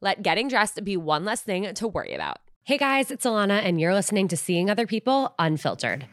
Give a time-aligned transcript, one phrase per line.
[0.00, 2.38] Let getting dressed be one less thing to worry about.
[2.64, 6.06] Hey guys, it's Alana, and you're listening to Seeing Other People Unfiltered.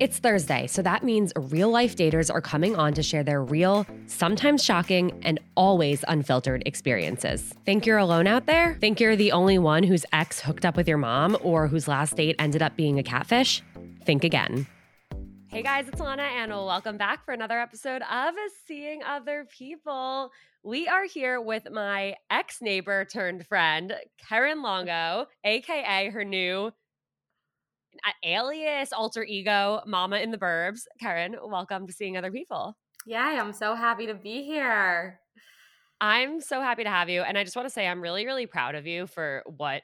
[0.00, 3.86] It's Thursday, so that means real life daters are coming on to share their real,
[4.06, 7.54] sometimes shocking, and always unfiltered experiences.
[7.64, 8.74] Think you're alone out there?
[8.80, 12.16] Think you're the only one whose ex hooked up with your mom or whose last
[12.16, 13.62] date ended up being a catfish?
[14.04, 14.66] Think again.
[15.54, 18.34] Hey guys, it's Lana, and welcome back for another episode of
[18.66, 20.32] Seeing Other People.
[20.64, 26.72] We are here with my ex neighbor turned friend, Keren Longo, aka her new
[28.04, 30.86] uh, alias alter ego, Mama in the Burbs.
[31.00, 32.76] Keren, welcome to Seeing Other People.
[33.06, 35.20] Yay, I'm so happy to be here.
[36.00, 37.22] I'm so happy to have you.
[37.22, 39.82] And I just want to say, I'm really, really proud of you for what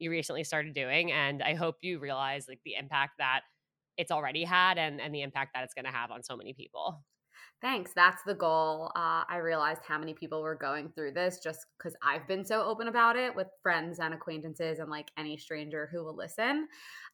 [0.00, 1.12] you recently started doing.
[1.12, 3.42] And I hope you realize like the impact that
[3.96, 6.52] it's already had and, and the impact that it's going to have on so many
[6.52, 7.02] people.
[7.60, 7.92] Thanks.
[7.94, 8.90] That's the goal.
[8.96, 12.64] Uh, I realized how many people were going through this just because I've been so
[12.64, 16.66] open about it with friends and acquaintances and like any stranger who will listen.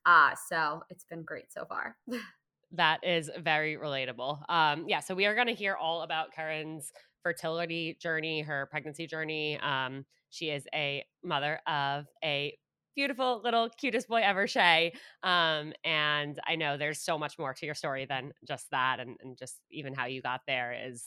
[0.06, 1.96] Uh, so it's been great so far.
[2.72, 4.40] that is very relatable.
[4.48, 5.00] Um, yeah.
[5.00, 9.58] So we are going to hear all about Keren's fertility journey, her pregnancy journey.
[9.60, 12.56] Um, she is a mother of a
[12.98, 14.92] beautiful little cutest boy ever, Shay.
[15.22, 19.16] Um, and I know there's so much more to your story than just that, and,
[19.22, 21.04] and just even how you got there is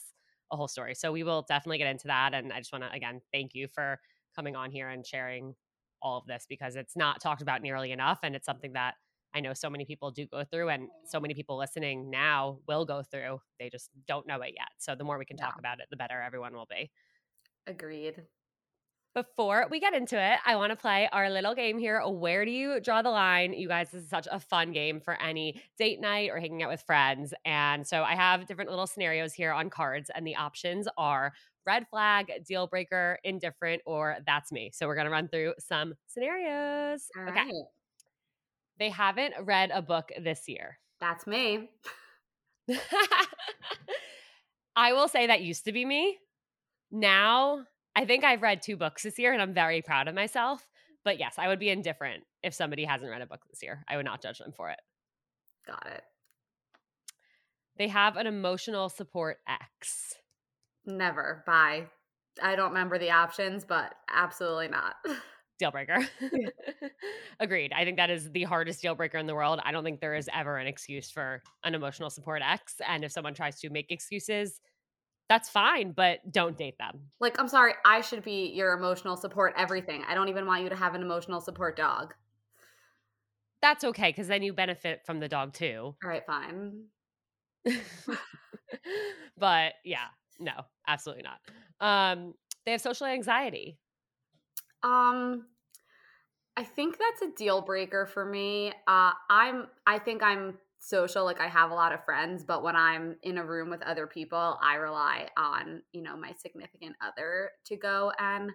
[0.50, 0.94] a whole story.
[0.94, 2.32] So we will definitely get into that.
[2.32, 4.00] And I just want to again thank you for
[4.34, 5.54] coming on here and sharing
[6.00, 8.94] all of this because it's not talked about nearly enough, and it's something that
[9.34, 12.86] I know so many people do go through, and so many people listening now will
[12.86, 13.38] go through.
[13.60, 14.70] They just don't know it yet.
[14.78, 15.44] So the more we can yeah.
[15.44, 16.90] talk about it, the better everyone will be.
[17.66, 18.22] Agreed.
[19.14, 22.00] Before we get into it, I want to play our little game here.
[22.00, 23.52] Where do you draw the line?
[23.52, 26.70] You guys, this is such a fun game for any date night or hanging out
[26.70, 27.34] with friends.
[27.44, 31.34] And so I have different little scenarios here on cards, and the options are
[31.66, 34.70] red flag, deal breaker, indifferent, or that's me.
[34.72, 37.06] So we're going to run through some scenarios.
[37.14, 37.40] All okay.
[37.40, 37.52] Right.
[38.78, 40.78] They haven't read a book this year.
[41.00, 41.68] That's me.
[44.74, 46.18] I will say that used to be me.
[46.90, 50.66] Now I think I've read two books this year and I'm very proud of myself.
[51.04, 53.84] But yes, I would be indifferent if somebody hasn't read a book this year.
[53.88, 54.78] I would not judge them for it.
[55.66, 56.02] Got it.
[57.76, 60.14] They have an emotional support ex.
[60.86, 61.42] Never.
[61.46, 61.86] Bye.
[62.42, 64.94] I don't remember the options, but absolutely not.
[65.58, 65.98] Deal breaker.
[67.40, 67.72] Agreed.
[67.72, 69.60] I think that is the hardest deal breaker in the world.
[69.64, 72.76] I don't think there is ever an excuse for an emotional support ex.
[72.88, 74.60] And if someone tries to make excuses,
[75.32, 77.00] that's fine, but don't date them.
[77.18, 80.04] Like, I'm sorry, I should be your emotional support everything.
[80.06, 82.12] I don't even want you to have an emotional support dog.
[83.62, 85.94] That's okay because then you benefit from the dog too.
[86.04, 86.84] All right, fine.
[89.38, 90.08] but yeah,
[90.38, 90.52] no,
[90.86, 91.38] absolutely not.
[91.80, 92.34] Um,
[92.66, 93.78] they have social anxiety.
[94.82, 95.46] Um,
[96.58, 98.74] I think that's a deal breaker for me.
[98.86, 99.68] Uh, I'm.
[99.86, 101.24] I think I'm social.
[101.24, 104.06] Like I have a lot of friends, but when I'm in a room with other
[104.06, 108.50] people, I rely on you know my significant other to go and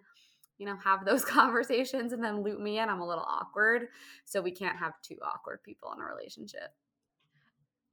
[0.57, 2.89] you know have those conversations and then loop me in.
[2.89, 3.87] I'm a little awkward,
[4.25, 6.73] so we can't have two awkward people in a relationship.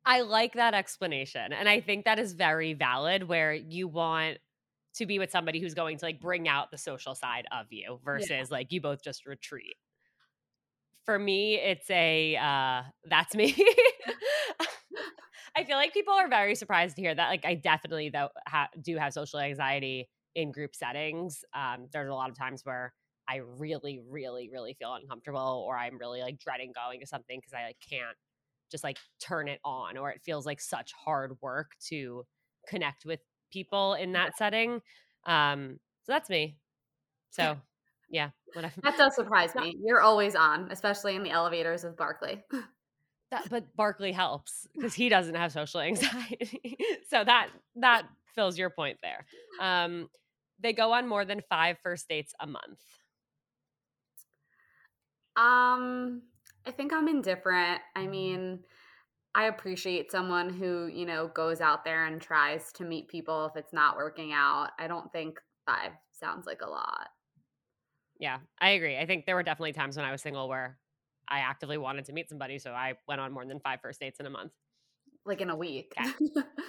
[0.07, 1.55] I like that explanation.
[1.55, 4.37] And I think that is very valid where you want
[4.97, 8.01] to be with somebody who's going to like bring out the social side of you
[8.05, 8.45] versus yeah.
[8.51, 9.77] like you both just retreat.
[11.05, 13.55] For me, it's a uh that's me.
[15.57, 17.29] I feel like people are very surprised to hear that.
[17.29, 21.45] Like I definitely though ha- do have social anxiety in group settings.
[21.55, 22.95] Um there's a lot of times where
[23.29, 27.53] I really really really feel uncomfortable or I'm really like dreading going to something because
[27.53, 28.17] I like can't
[28.71, 32.25] just like turn it on or it feels like such hard work to
[32.67, 33.21] connect with
[33.53, 34.81] people in that setting.
[35.27, 36.59] Um, so that's me.
[37.31, 37.59] So
[38.15, 38.81] yeah, whatever.
[38.83, 39.77] That does surprise me.
[39.85, 42.43] You're always on, especially in the elevators of Barkley.
[43.31, 46.77] That, but Barkley helps because he doesn't have social anxiety.
[47.09, 49.25] so that that fills your point there.
[49.61, 50.09] Um,
[50.61, 52.79] they go on more than five first dates a month.
[55.37, 56.23] Um,
[56.67, 57.81] I think I'm indifferent.
[57.97, 58.61] I mean,
[59.35, 63.57] I appreciate someone who, you know, goes out there and tries to meet people if
[63.57, 64.69] it's not working out.
[64.79, 67.09] I don't think five sounds like a lot.
[68.19, 68.97] Yeah, I agree.
[68.97, 70.79] I think there were definitely times when I was single where
[71.29, 72.59] I actively wanted to meet somebody.
[72.59, 74.53] So I went on more than five first dates in a month.
[75.27, 75.93] Like in a week.
[75.97, 76.13] Yeah.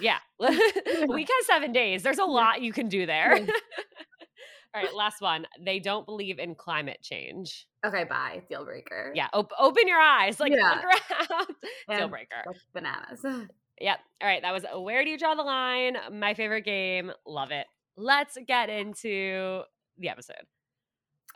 [0.00, 0.18] yeah.
[0.40, 2.02] a week has seven days.
[2.02, 3.34] There's a lot you can do there.
[4.74, 5.46] All right, last one.
[5.64, 7.66] They don't believe in climate change.
[7.84, 8.42] Okay, bye.
[8.48, 9.12] Deal breaker.
[9.14, 10.38] Yeah, op- open your eyes.
[10.38, 10.70] Like, yeah.
[10.70, 10.84] look
[11.30, 11.98] around.
[11.98, 12.44] Deal breaker.
[12.74, 13.24] Bananas.
[13.78, 13.98] Yep.
[14.22, 15.98] All right, that was uh, Where Do You Draw the Line?
[16.10, 17.12] My favorite game.
[17.26, 17.66] Love it.
[17.98, 19.64] Let's get into
[19.98, 20.46] the episode.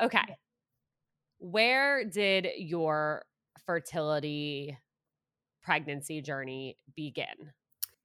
[0.00, 0.36] Okay.
[1.38, 3.24] Where did your
[3.66, 4.76] fertility
[5.62, 7.52] pregnancy journey begin?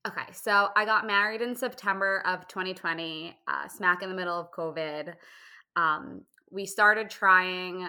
[0.07, 4.51] Okay, so I got married in September of 2020, uh, smack in the middle of
[4.51, 5.15] COVID.
[5.75, 6.21] Um,
[6.51, 7.88] we started trying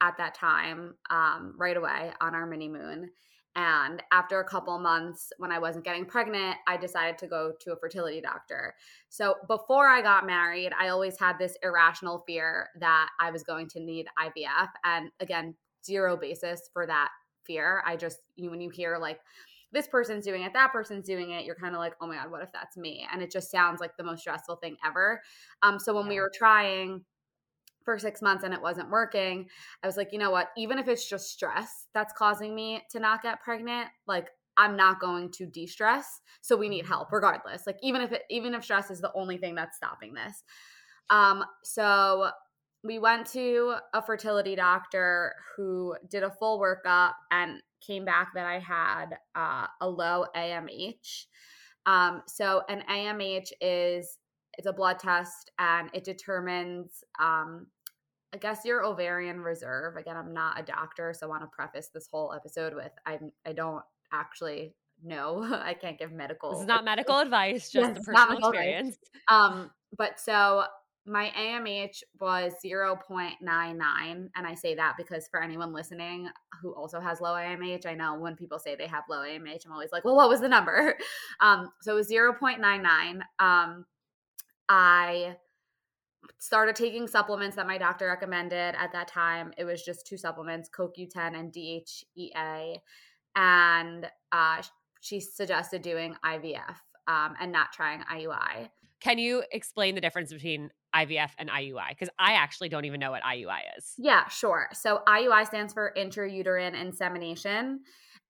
[0.00, 3.10] at that time um, right away on our mini moon.
[3.58, 7.72] And after a couple months, when I wasn't getting pregnant, I decided to go to
[7.72, 8.76] a fertility doctor.
[9.08, 13.66] So before I got married, I always had this irrational fear that I was going
[13.70, 14.68] to need IVF.
[14.84, 17.08] And again, zero basis for that
[17.42, 17.82] fear.
[17.84, 19.18] I just, you, when you hear like,
[19.72, 22.30] this person's doing it, that person's doing it, you're kind of like, oh my God,
[22.30, 23.04] what if that's me?
[23.12, 25.20] And it just sounds like the most stressful thing ever.
[25.64, 26.10] Um, so when yeah.
[26.10, 27.02] we were trying
[27.88, 29.48] for six months and it wasn't working,
[29.82, 30.48] I was like, you know what?
[30.58, 35.00] Even if it's just stress that's causing me to not get pregnant, like I'm not
[35.00, 36.20] going to de-stress.
[36.42, 37.66] So we need help regardless.
[37.66, 40.44] Like even if it even if stress is the only thing that's stopping this.
[41.08, 42.28] Um, so
[42.84, 48.44] we went to a fertility doctor who did a full workup and came back that
[48.44, 51.24] I had uh, a low AMH.
[51.86, 54.18] Um, so an AMH is
[54.58, 57.68] it's a blood test and it determines um,
[58.34, 59.96] I guess your ovarian reserve.
[59.96, 63.32] Again, I'm not a doctor, so I want to preface this whole episode with I'm
[63.46, 63.82] I don't
[64.12, 65.42] actually know.
[65.62, 66.50] I can't give medical.
[66.52, 68.96] This is not medical advice, just yes, the personal experience.
[69.30, 69.52] Advice.
[69.58, 70.64] Um, but so
[71.08, 73.40] my AMH was 0.99.
[73.40, 76.28] And I say that because for anyone listening
[76.60, 79.72] who also has low AMH, I know when people say they have low AMH, I'm
[79.72, 80.96] always like, well, what was the number?
[81.40, 83.20] Um, so it was 0.99.
[83.38, 83.86] Um,
[84.68, 85.36] I
[86.38, 89.52] started taking supplements that my doctor recommended at that time.
[89.56, 92.78] It was just two supplements, CoQ10 and DHEA.
[93.36, 94.62] And uh,
[95.00, 98.68] she suggested doing IVF um, and not trying IUI.
[99.00, 101.90] Can you explain the difference between IVF and IUI?
[101.90, 103.94] Because I actually don't even know what IUI is.
[103.96, 104.68] Yeah, sure.
[104.72, 107.80] So IUI stands for intrauterine insemination.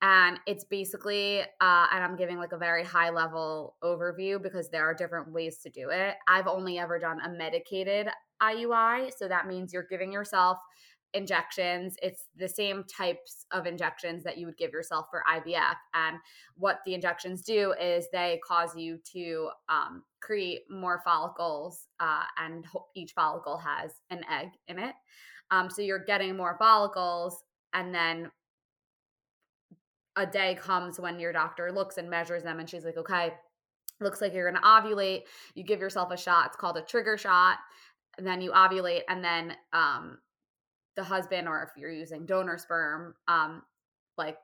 [0.00, 4.84] And it's basically, uh, and I'm giving like a very high level overview because there
[4.84, 6.14] are different ways to do it.
[6.28, 8.08] I've only ever done a medicated
[8.40, 9.10] IUI.
[9.16, 10.58] So that means you're giving yourself
[11.14, 11.96] injections.
[12.02, 15.74] It's the same types of injections that you would give yourself for IVF.
[15.94, 16.18] And
[16.56, 22.66] what the injections do is they cause you to um, create more follicles, uh, and
[22.94, 24.94] each follicle has an egg in it.
[25.50, 28.30] Um, so you're getting more follicles and then
[30.18, 33.32] a day comes when your doctor looks and measures them and she's like, okay,
[34.00, 35.22] looks like you're going to ovulate.
[35.54, 36.46] You give yourself a shot.
[36.48, 37.56] It's called a trigger shot.
[38.18, 40.18] And then you ovulate and then um,
[40.96, 43.62] the husband or if you're using donor sperm, um,
[44.16, 44.36] like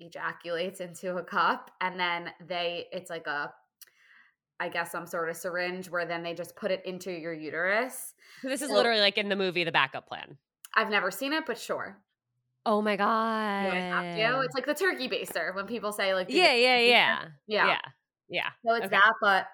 [0.00, 3.52] ejaculates into a cup and then they it's like a
[4.60, 8.14] I guess some sort of syringe where then they just put it into your uterus.
[8.42, 10.36] This is So- literally like in the movie The Backup Plan.
[10.74, 11.96] I've never seen it, but sure.
[12.66, 13.86] Oh my god.
[13.90, 14.40] have to.
[14.44, 17.80] It's like the turkey baster when people say like, yeah, yeah, yeah, yeah, yeah,
[18.28, 18.50] yeah.
[18.66, 18.90] So it's Okay.
[18.90, 19.48] that, but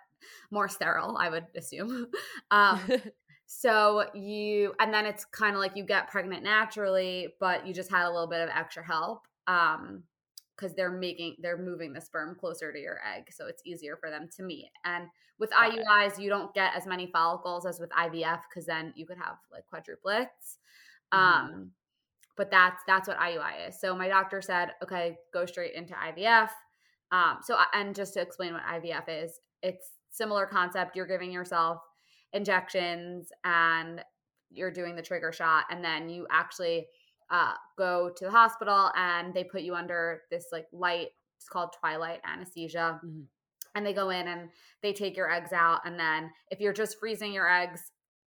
[0.51, 2.09] more sterile, I would assume.
[2.51, 2.81] um,
[3.47, 7.91] so you, and then it's kind of like you get pregnant naturally, but you just
[7.91, 9.29] had a little bit of extra help.
[9.47, 10.05] Um,
[10.57, 14.09] because they're making they're moving the sperm closer to your egg so it's easier for
[14.09, 15.09] them to meet and
[15.39, 15.89] with Got it.
[15.91, 19.39] iuis you don't get as many follicles as with ivf because then you could have
[19.51, 20.59] like quadruplets
[21.13, 21.49] Mhm.
[21.51, 21.73] um
[22.37, 23.81] but that's that's what iui is.
[23.81, 26.49] So my doctor said okay go straight into ivf
[27.13, 30.95] um so and just to explain what ivf is it's similar concept.
[30.97, 31.79] You're giving yourself
[32.33, 34.03] injections and
[34.51, 36.87] you're doing the trigger shot and then you actually
[37.31, 41.71] uh, go to the hospital and they put you under this like light it's called
[41.81, 43.01] twilight anesthesia.
[43.05, 43.25] Mhm.
[43.75, 44.51] and they go in and
[44.83, 47.81] they take your eggs out and then if you're just freezing your eggs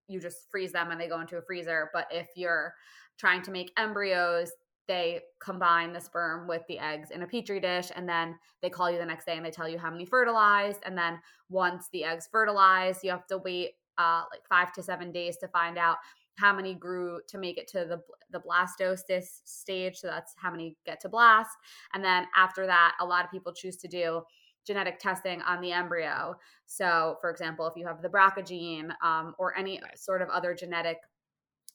[0.09, 1.89] you just freeze them and they go into a freezer.
[1.93, 2.73] But if you're
[3.17, 4.51] trying to make embryos
[4.87, 8.89] they combine the sperm with the eggs in a petri dish and then they call
[8.89, 11.19] you the next day and they tell you how many fertilized and then
[11.49, 15.47] once the eggs fertilize you have to wait uh, like five to seven days to
[15.49, 15.97] find out
[16.37, 20.77] how many grew to make it to the the blastocyst stage so that's how many
[20.85, 21.49] get to blast.
[21.93, 24.21] And then after that a lot of people choose to do
[24.65, 26.35] genetic testing on the embryo.
[26.65, 30.53] So for example if you have the BRCA gene um, or any sort of other
[30.53, 30.97] genetic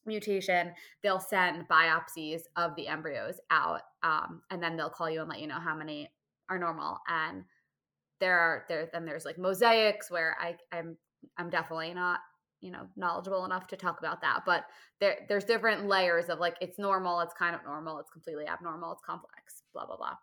[0.05, 5.29] mutation they'll send biopsies of the embryos out um, and then they'll call you and
[5.29, 6.13] let you know how many
[6.49, 6.99] are normal.
[7.09, 7.45] And
[8.21, 10.97] there are there then there's like mosaics where i i'm
[11.39, 12.21] i'm definitely not
[12.61, 14.67] you know knowledgeable enough to talk about that but
[15.01, 18.93] there there's different layers of like it's normal it's kind of normal it's completely abnormal
[18.93, 20.15] it's complex blah blah blah.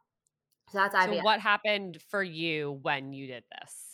[0.72, 3.89] So that's So what happened for you when you did this?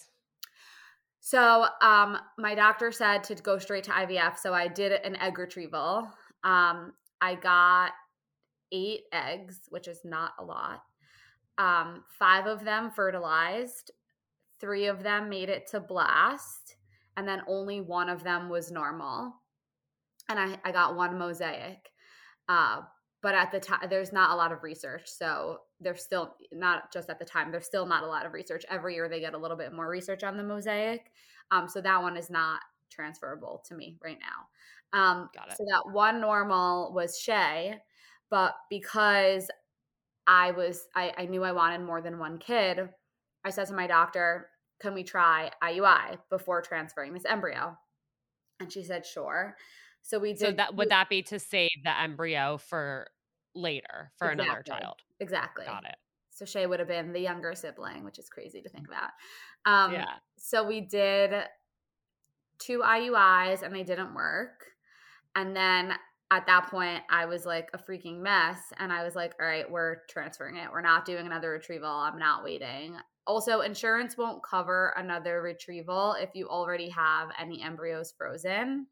[1.25, 4.37] So, um, my doctor said to go straight to IVF.
[4.37, 6.07] So I did an egg retrieval.
[6.43, 7.93] Um, I got
[8.71, 10.83] eight eggs, which is not a lot.
[11.57, 13.89] Um, five of them fertilized.
[14.61, 16.75] Three of them made it to blast,
[17.17, 19.33] and then only one of them was normal.
[20.29, 21.89] And I, I got one mosaic.
[22.47, 22.81] Uh,
[23.25, 25.07] but at the time, there's not a lot of research.
[25.07, 28.63] So there's still not just at the time, there's still not a lot of research.
[28.69, 31.11] Every year they get a little bit more research on the mosaic.
[31.49, 32.59] Um, so that one is not
[32.91, 34.99] transferable to me right now.
[34.99, 35.57] Um, Got it.
[35.57, 37.79] So that one normal was Shay,
[38.29, 39.49] but because
[40.27, 42.89] I was, I, I knew I wanted more than one kid,
[43.43, 47.75] I said to my doctor, can we try IUI before transferring this embryo?
[48.59, 49.55] And she said, sure.
[50.03, 50.39] So we did.
[50.39, 53.07] So that would that be to save the embryo for
[53.55, 54.95] later for another child?
[55.19, 55.65] exactly.
[55.65, 55.95] Got it.
[56.29, 59.11] So Shay would have been the younger sibling, which is crazy to think about.
[59.65, 60.15] Um, yeah.
[60.37, 61.33] So we did
[62.59, 64.65] two IUIs and they didn't work.
[65.35, 65.93] And then
[66.31, 68.59] at that point, I was like a freaking mess.
[68.77, 70.69] And I was like, all right, we're transferring it.
[70.71, 71.89] We're not doing another retrieval.
[71.89, 72.97] I'm not waiting.
[73.27, 78.87] Also, insurance won't cover another retrieval if you already have any embryos frozen.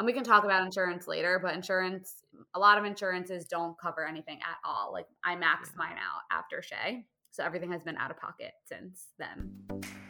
[0.00, 2.22] And we can talk about insurance later, but insurance,
[2.54, 4.94] a lot of insurances don't cover anything at all.
[4.94, 7.04] Like I maxed mine out after Shay.
[7.32, 10.09] So everything has been out of pocket since then.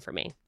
[0.00, 0.32] for me.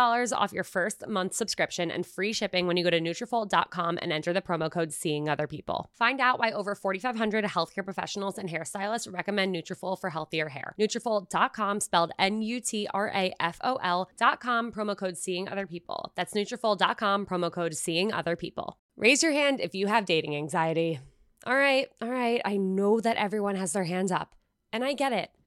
[0.00, 4.32] off your first month subscription and free shipping when you go to Nutrafol.com and enter
[4.32, 5.90] the promo code Seeing Other People.
[5.92, 10.74] Find out why over 4,500 healthcare professionals and hairstylists recommend Nutrafol for healthier hair.
[10.80, 16.12] Nutrafol.com, spelled N-U-T-R-A-F-O-L dot com, promo code Seeing Other People.
[16.16, 18.78] That's Nutrafol.com, promo code Seeing Other People.
[18.96, 20.98] Raise your hand if you have dating anxiety.
[21.46, 22.40] All right, all right.
[22.44, 24.34] I know that everyone has their hands up,
[24.72, 25.30] and I get it.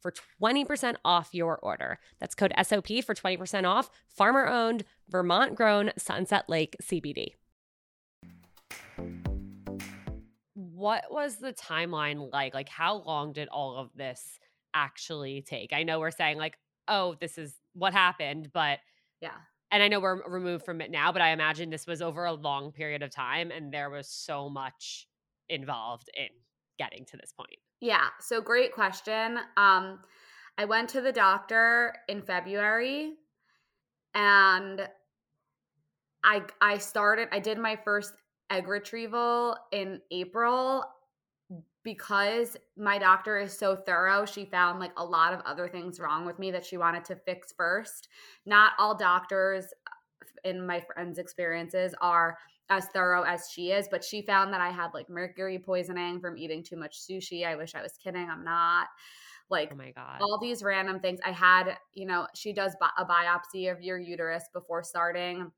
[0.00, 1.98] for 20% off your order.
[2.18, 3.90] That's code SOP for 20% off.
[4.08, 7.34] Farmer owned, Vermont grown Sunset Lake CBD.
[10.54, 12.54] What was the timeline like?
[12.54, 14.38] Like, how long did all of this
[14.74, 15.72] actually take?
[15.72, 16.56] I know we're saying, like,
[16.86, 18.78] oh, this is what happened, but
[19.20, 19.30] yeah.
[19.70, 22.32] And I know we're removed from it now, but I imagine this was over a
[22.32, 25.06] long period of time and there was so much
[25.50, 26.28] involved in
[26.78, 27.58] getting to this point.
[27.80, 28.08] Yeah.
[28.20, 29.38] So great question.
[29.56, 30.00] Um,
[30.56, 33.12] I went to the doctor in February
[34.14, 34.88] and
[36.24, 38.14] I I started I did my first
[38.50, 40.84] egg retrieval in April
[41.84, 44.26] because my doctor is so thorough.
[44.26, 47.16] She found like a lot of other things wrong with me that she wanted to
[47.16, 48.08] fix first.
[48.44, 49.66] Not all doctors
[50.44, 52.36] in my friends' experiences are
[52.70, 56.36] as thorough as she is, but she found that I had like mercury poisoning from
[56.36, 57.46] eating too much sushi.
[57.46, 58.28] I wish I was kidding.
[58.30, 58.88] I'm not.
[59.50, 60.18] Like, oh my God.
[60.20, 61.20] all these random things.
[61.24, 65.50] I had, you know, she does a biopsy of your uterus before starting.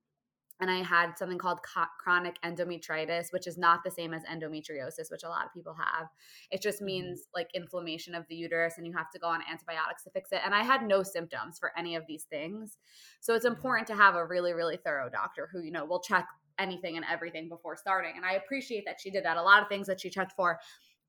[0.60, 1.60] And I had something called
[2.04, 6.06] chronic endometritis, which is not the same as endometriosis, which a lot of people have.
[6.50, 6.86] It just mm-hmm.
[6.86, 10.32] means like inflammation of the uterus, and you have to go on antibiotics to fix
[10.32, 10.40] it.
[10.44, 12.76] And I had no symptoms for any of these things.
[13.20, 13.56] So it's mm-hmm.
[13.56, 16.28] important to have a really, really thorough doctor who, you know, will check
[16.60, 18.12] anything and everything before starting.
[18.16, 19.36] And I appreciate that she did that.
[19.36, 20.58] A lot of things that she checked for,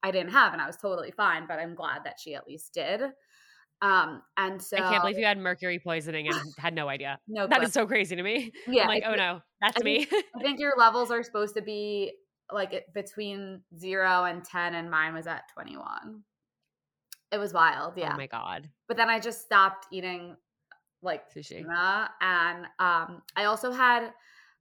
[0.03, 2.73] I didn't have, and I was totally fine, but I'm glad that she at least
[2.73, 3.01] did.
[3.81, 7.19] Um, and so I can't believe you had mercury poisoning and had no idea.
[7.27, 8.51] No, that is so crazy to me.
[8.67, 10.05] Yeah, I'm like, oh no, that's I me.
[10.05, 12.13] Think, I think your levels are supposed to be
[12.51, 16.21] like between zero and ten, and mine was at twenty one.
[17.31, 18.11] It was wild, yeah.
[18.13, 18.69] Oh my god!
[18.87, 20.35] But then I just stopped eating
[21.01, 21.65] like sushi,
[22.21, 24.11] and um, I also had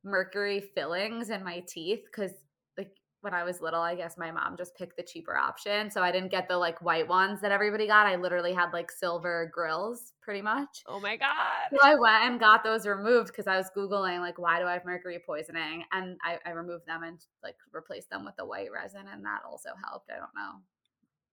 [0.05, 2.33] mercury fillings in my teeth because
[2.79, 5.91] like when I was little, I guess my mom just picked the cheaper option.
[5.91, 8.07] So I didn't get the like white ones that everybody got.
[8.07, 10.83] I literally had like silver grills pretty much.
[10.87, 11.69] Oh my God.
[11.71, 14.75] So I went and got those removed because I was Googling like why do I
[14.75, 15.85] have mercury poisoning?
[15.93, 19.41] And I, I removed them and like replaced them with the white resin and that
[19.49, 20.11] also helped.
[20.11, 20.61] I don't know.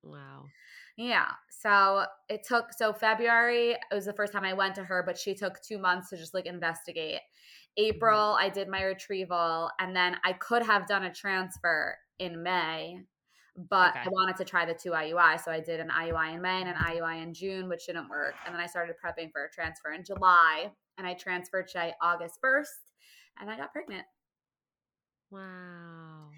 [0.04, 0.46] Wow.
[0.98, 1.28] Yeah.
[1.50, 5.18] So it took so February it was the first time I went to her, but
[5.18, 7.22] she took two months to just like investigate.
[7.78, 7.90] Mm-hmm.
[7.90, 13.00] April, I did my retrieval, and then I could have done a transfer in May,
[13.70, 14.02] but okay.
[14.06, 15.44] I wanted to try the two IUI.
[15.44, 18.36] So I did an IUI in May and an IUI in June, which didn't work.
[18.46, 22.40] And then I started prepping for a transfer in July, and I transferred to August
[22.44, 22.66] 1st,
[23.40, 24.06] and I got pregnant.
[25.32, 26.30] Wow.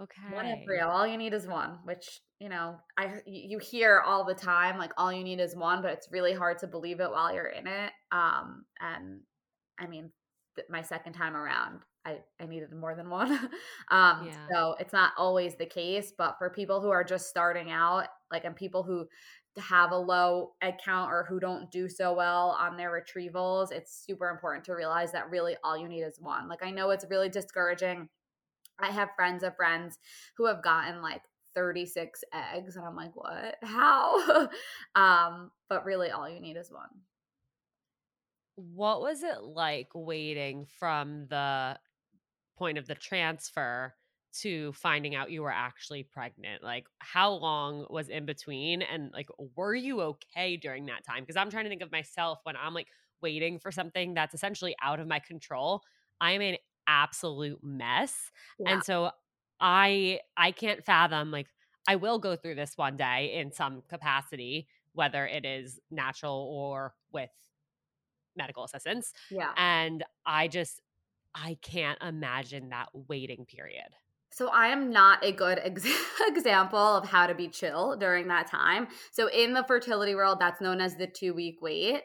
[0.00, 0.34] Okay.
[0.34, 0.88] One embryo.
[0.88, 4.90] All you need is one, which, you know, I you hear all the time like
[4.96, 7.66] all you need is one, but it's really hard to believe it while you're in
[7.68, 7.92] it.
[8.10, 9.20] Um and
[9.78, 10.10] I mean,
[10.68, 13.30] my second time around, I I needed more than one.
[13.90, 14.46] um Yeah.
[14.50, 18.44] so it's not always the case, but for people who are just starting out, like
[18.44, 19.06] and people who
[19.58, 24.04] have a low egg count or who don't do so well on their retrievals, it's
[24.04, 26.48] super important to realize that really all you need is one.
[26.48, 28.08] Like I know it's really discouraging.
[28.78, 29.98] I have friends of friends
[30.36, 31.22] who have gotten like
[31.54, 33.56] 36 eggs and I'm like, "What?
[33.62, 34.48] How?"
[34.96, 36.88] um, but really all you need is one.
[38.56, 41.78] What was it like waiting from the
[42.56, 43.94] point of the transfer
[44.40, 46.62] to finding out you were actually pregnant?
[46.62, 48.82] Like, how long was in between?
[48.82, 51.22] And, like, were you okay during that time?
[51.24, 52.88] Because I'm trying to think of myself when I'm like
[53.22, 55.82] waiting for something that's essentially out of my control.
[56.20, 58.30] I'm an absolute mess.
[58.58, 58.66] Yeah.
[58.66, 59.10] And so
[59.60, 61.48] I I can't fathom like
[61.88, 66.94] I will go through this one day in some capacity, whether it is natural or
[67.12, 67.30] with
[68.36, 69.12] medical assistance.
[69.30, 69.50] Yeah.
[69.56, 70.80] And I just
[71.34, 73.88] I can't imagine that waiting period.
[74.30, 75.86] So I am not a good ex-
[76.26, 78.88] example of how to be chill during that time.
[79.12, 82.02] So in the fertility world, that's known as the two week wait,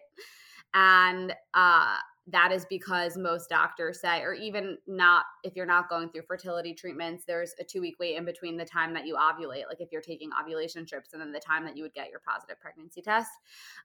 [0.73, 6.09] and uh, that is because most doctors say, or even not if you're not going
[6.09, 9.67] through fertility treatments, there's a two week wait in between the time that you ovulate,
[9.67, 12.21] like if you're taking ovulation trips, and then the time that you would get your
[12.27, 13.31] positive pregnancy test.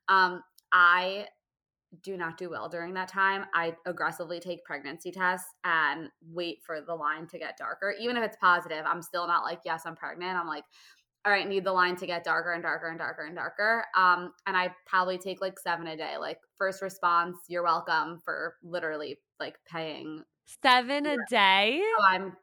[0.08, 1.28] Um, I
[2.02, 3.44] do not do well during that time.
[3.54, 7.94] I aggressively take pregnancy tests and wait for the line to get darker.
[8.00, 10.38] Even if it's positive, I'm still not like, yes, I'm pregnant.
[10.38, 10.64] I'm like,
[11.24, 13.84] all right, need the line to get darker and darker and darker and darker.
[13.96, 16.16] Um, and I probably take like seven a day.
[16.18, 20.22] Like first response, you're welcome for literally like paying.
[20.62, 21.82] Seven a day?
[21.98, 22.36] Oh, I'm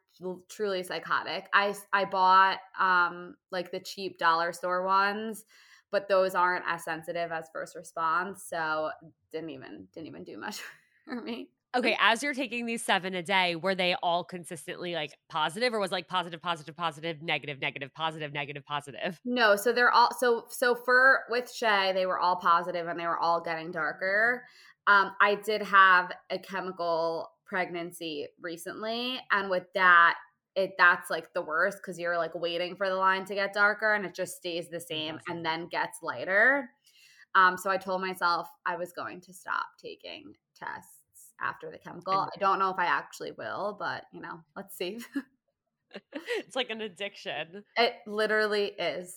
[0.48, 1.46] truly psychotic.
[1.54, 5.44] I I bought um like the cheap dollar store ones
[5.92, 8.90] but those aren't as sensitive as first response so
[9.30, 10.60] didn't even didn't even do much
[11.04, 15.16] for me Okay, as you're taking these seven a day, were they all consistently like
[15.30, 19.18] positive or was like positive, positive, positive, negative, negative, positive, negative, positive?
[19.24, 23.06] no so they're all so so for with shay they were all positive and they
[23.06, 24.44] were all getting darker
[24.86, 30.16] um i did have a chemical pregnancy recently and with that
[30.54, 33.94] it that's like the worst because you're like waiting for the line to get darker
[33.94, 36.68] and it just stays the same and then gets lighter.
[37.34, 42.12] Um, so I told myself I was going to stop taking tests after the chemical.
[42.12, 44.98] I don't know if I actually will, but you know, let's see.
[46.12, 47.64] it's like an addiction.
[47.76, 49.16] it literally is.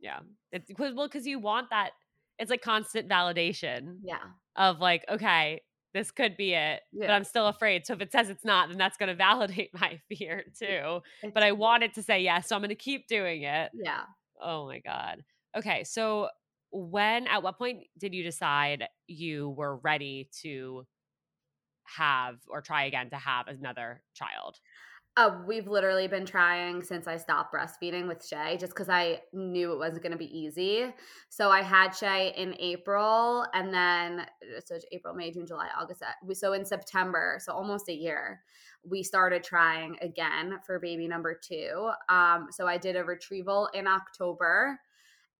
[0.00, 0.20] Yeah.
[0.50, 1.90] It's because well, because you want that
[2.38, 4.16] it's like constant validation Yeah.
[4.56, 5.60] of like, okay,
[5.94, 7.86] this could be it, but I'm still afraid.
[7.86, 11.00] So if it says it's not, then that's gonna validate my fear too.
[11.22, 13.70] It's But I want it to say yes, so I'm gonna keep doing it.
[13.74, 14.02] Yeah.
[14.40, 15.22] Oh my God.
[15.56, 15.84] Okay.
[15.84, 16.28] So
[16.70, 20.86] when at what point did you decide you were ready to
[21.84, 24.58] have or try again to have another child?
[25.14, 29.72] Uh, we've literally been trying since I stopped breastfeeding with Shay, just because I knew
[29.72, 30.86] it wasn't going to be easy.
[31.28, 36.02] So I had Shay in April, and then uh, so April, May, June, July, August.
[36.02, 38.40] uh, So in September, so almost a year,
[38.88, 41.90] we started trying again for baby number two.
[42.08, 44.80] Um, so I did a retrieval in October,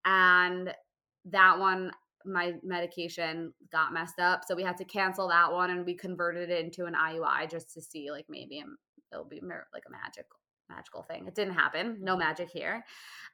[0.05, 0.75] and
[1.25, 1.93] that one
[2.25, 6.51] my medication got messed up so we had to cancel that one and we converted
[6.51, 8.63] it into an iui just to see like maybe
[9.13, 9.41] it'll be
[9.73, 10.27] like a magic
[10.69, 12.83] magical thing it didn't happen no magic here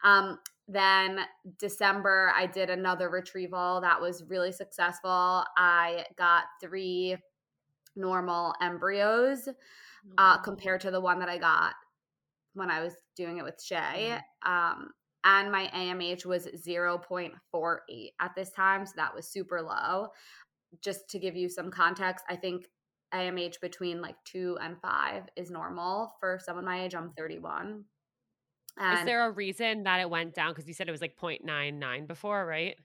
[0.02, 1.20] um then
[1.58, 7.16] december i did another retrieval that was really successful i got three
[7.94, 9.48] normal embryos
[10.16, 11.74] uh, compared to the one that I got
[12.54, 14.18] when I was doing it with Shay.
[14.44, 14.90] Um,
[15.24, 17.32] and my AMH was 0.48
[18.20, 18.86] at this time.
[18.86, 20.08] So that was super low.
[20.80, 22.68] Just to give you some context, I think
[23.14, 26.94] AMH between like two and five is normal for someone my age.
[26.94, 27.84] I'm 31.
[28.80, 30.50] And Is there a reason that it went down?
[30.50, 32.76] Because you said it was like 0.99 before, right?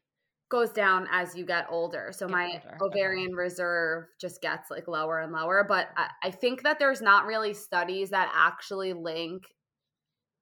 [0.53, 2.11] goes down as you get older.
[2.11, 2.99] So Get my older, okay.
[2.99, 5.65] ovarian reserve just gets like lower and lower.
[5.67, 9.47] But I, I think that there's not really studies that actually link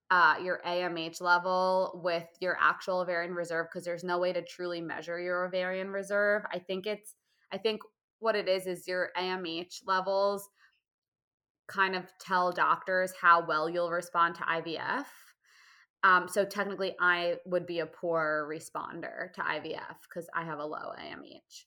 [0.10, 4.82] uh, your AMH level with your actual ovarian reserve because there's no way to truly
[4.82, 6.44] measure your ovarian reserve.
[6.52, 7.16] I think it's,
[7.54, 7.80] I think
[8.22, 10.48] what it is is your AMH levels
[11.68, 15.06] kind of tell doctors how well you'll respond to IVF.
[16.04, 20.66] Um, so technically, I would be a poor responder to IVF because I have a
[20.66, 21.66] low AMH.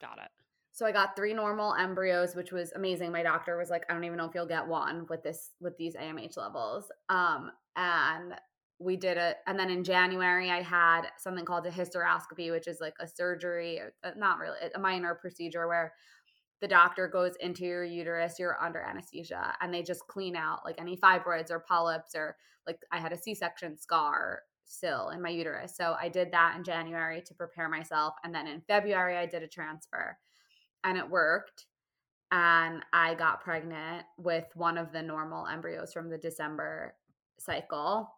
[0.00, 0.30] Got it.
[0.72, 3.12] So I got three normal embryos, which was amazing.
[3.12, 5.76] My doctor was like, I don't even know if you'll get one with this with
[5.76, 6.90] these AMH levels.
[7.08, 8.34] Um, and
[8.82, 9.36] we did it.
[9.46, 13.80] And then in January, I had something called a hysteroscopy, which is like a surgery,
[14.02, 15.92] uh, not really a minor procedure where
[16.60, 20.80] the doctor goes into your uterus, you're under anesthesia, and they just clean out like
[20.80, 25.28] any fibroids or polyps or like I had a C section scar still in my
[25.28, 25.76] uterus.
[25.76, 28.14] So I did that in January to prepare myself.
[28.24, 30.16] And then in February, I did a transfer
[30.84, 31.66] and it worked.
[32.30, 36.94] And I got pregnant with one of the normal embryos from the December
[37.38, 38.08] cycle.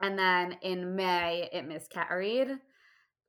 [0.00, 2.48] And then in May, it miscarried.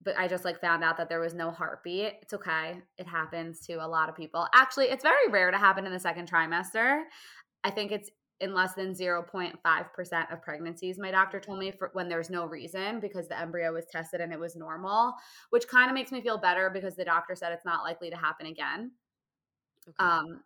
[0.03, 2.13] But I just like found out that there was no heartbeat.
[2.21, 2.81] It's okay.
[2.97, 4.47] It happens to a lot of people.
[4.53, 7.01] Actually, it's very rare to happen in the second trimester.
[7.63, 12.07] I think it's in less than 0.5% of pregnancies my doctor told me for when
[12.07, 15.13] there's no reason because the embryo was tested and it was normal
[15.49, 18.15] which kind of makes me feel better because the doctor said it's not likely to
[18.15, 18.91] happen again
[19.87, 19.95] okay.
[19.99, 20.41] um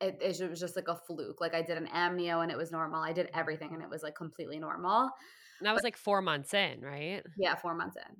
[0.00, 2.70] it, it was just like a fluke like i did an amnio and it was
[2.70, 5.08] normal i did everything and it was like completely normal
[5.58, 8.16] and that was but, like four months in right yeah four months in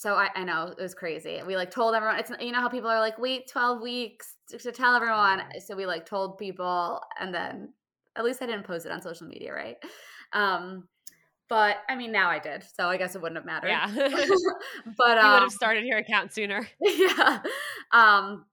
[0.00, 1.40] so I, I know it was crazy.
[1.46, 2.18] We like told everyone.
[2.18, 5.42] It's you know how people are like wait twelve weeks to, to tell everyone.
[5.66, 7.74] So we like told people, and then
[8.16, 9.76] at least I didn't post it on social media, right?
[10.32, 10.88] Um,
[11.50, 13.68] but I mean, now I did, so I guess it wouldn't have mattered.
[13.68, 13.88] Yeah,
[14.96, 16.66] but um, you would have started your account sooner.
[16.80, 17.40] Yeah.
[17.92, 18.46] Um,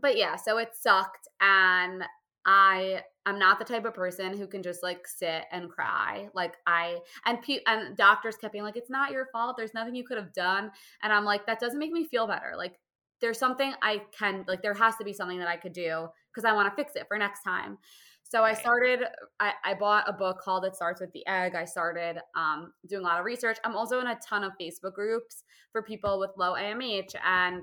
[0.00, 2.04] but yeah, so it sucked, and
[2.46, 6.28] I I'm not the type of person who can just like sit and cry.
[6.34, 9.56] Like I and pe- and doctors kept being like, "It's not your fault.
[9.56, 10.70] There's nothing you could have done."
[11.02, 12.52] And I'm like, that doesn't make me feel better.
[12.56, 12.78] Like
[13.20, 14.62] there's something I can like.
[14.62, 17.06] There has to be something that I could do because I want to fix it
[17.08, 17.78] for next time.
[18.22, 18.56] So right.
[18.56, 19.00] I started.
[19.40, 23.02] I, I bought a book called "It Starts with the Egg." I started um, doing
[23.02, 23.58] a lot of research.
[23.64, 27.62] I'm also in a ton of Facebook groups for people with low AMH and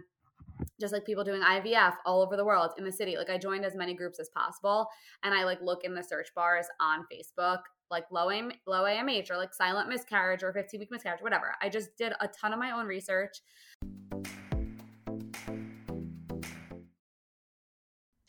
[0.80, 3.17] just like people doing IVF all over the world in the city.
[3.17, 4.88] Like I joined as many groups as possible
[5.24, 7.60] and I like look in the search bars on Facebook
[7.91, 11.54] like low AM, low AMH or like silent miscarriage or 15 week miscarriage whatever.
[11.62, 13.41] I just did a ton of my own research.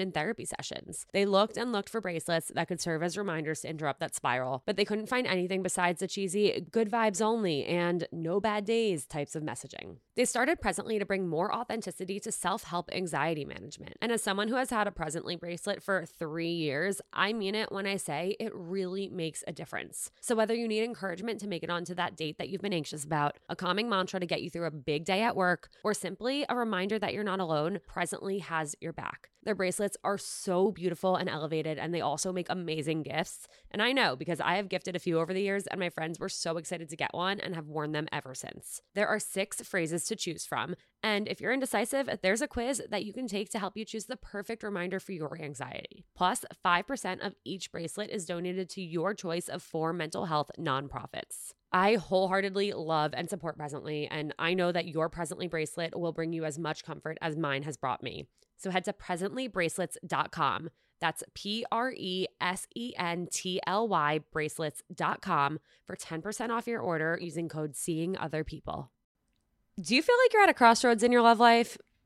[0.00, 1.06] in therapy sessions.
[1.12, 4.62] They looked and looked for bracelets that could serve as reminders to interrupt that spiral,
[4.66, 9.06] but they couldn't find anything besides the cheesy good vibes only and no bad days
[9.06, 9.96] types of messaging.
[10.16, 13.96] They started presently to bring more authenticity to self help anxiety management.
[14.00, 17.70] And as someone who has had a presently bracelet for three years, I mean it
[17.70, 20.10] when I say it really makes a difference.
[20.20, 23.04] So whether you need encouragement to make it onto that date that you've been anxious
[23.04, 26.44] about, a calming mantra to get you through a big day at work, or simply
[26.48, 29.30] a reminder that you're not alone, Presently has your back.
[29.42, 33.46] Their bracelets are so beautiful and elevated, and they also make amazing gifts.
[33.70, 36.20] And I know because I have gifted a few over the years, and my friends
[36.20, 38.82] were so excited to get one and have worn them ever since.
[38.94, 40.74] There are six phrases to choose from.
[41.02, 44.04] And if you're indecisive, there's a quiz that you can take to help you choose
[44.04, 46.04] the perfect reminder for your anxiety.
[46.14, 51.54] Plus, 5% of each bracelet is donated to your choice of four mental health nonprofits.
[51.72, 56.32] I wholeheartedly love and support Presently, and I know that your Presently bracelet will bring
[56.32, 58.26] you as much comfort as mine has brought me.
[58.56, 60.70] So head to presentlybracelets.com.
[61.00, 66.80] That's P R E S E N T L Y bracelets.com for 10% off your
[66.80, 68.90] order using code Seeing Other People.
[69.80, 71.78] Do you feel like you're at a crossroads in your love life?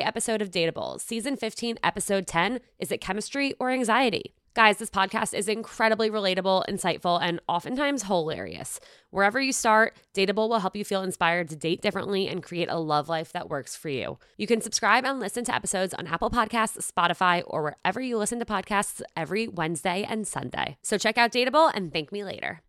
[0.00, 4.34] episode of Dateable, season 15, episode 10 Is it chemistry or anxiety?
[4.54, 8.78] Guys, this podcast is incredibly relatable, insightful, and oftentimes hilarious.
[9.10, 12.78] Wherever you start, Dateable will help you feel inspired to date differently and create a
[12.78, 14.16] love life that works for you.
[14.36, 18.38] You can subscribe and listen to episodes on Apple Podcasts, Spotify, or wherever you listen
[18.38, 20.76] to podcasts every Wednesday and Sunday.
[20.82, 22.62] So check out Dateable and thank me later.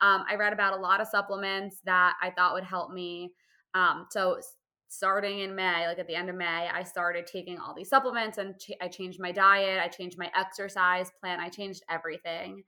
[0.00, 3.32] Um, I read about a lot of supplements that I thought would help me.
[3.76, 4.40] Um, so
[4.88, 8.38] starting in May, like at the end of May, I started taking all these supplements
[8.38, 12.62] and ch- I changed my diet, I changed my exercise plan, I changed everything.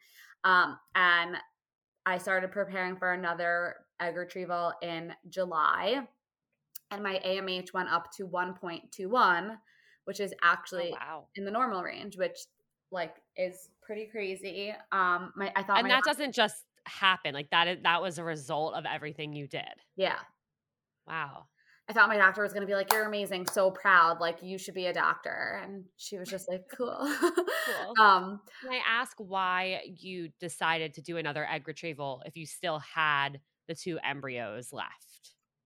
[0.44, 1.36] Um, and
[2.04, 6.02] I started preparing for another egg retrieval in July.
[6.90, 9.56] And my AMH went up to 1.21,
[10.04, 11.24] which is actually oh, wow.
[11.36, 12.38] in the normal range, which
[12.90, 14.74] like is pretty crazy.
[14.92, 17.34] Um, my I thought, and that doesn't just happen.
[17.34, 19.64] Like that is that was a result of everything you did.
[19.96, 20.16] Yeah.
[21.08, 21.48] Wow.
[21.88, 24.58] I thought my doctor was going to be like, "You're amazing, so proud, like you
[24.58, 26.98] should be a doctor," and she was just like, "Cool."
[27.64, 27.98] cool.
[28.00, 32.80] Um, Can I ask why you decided to do another egg retrieval if you still
[32.80, 35.17] had the two embryos left?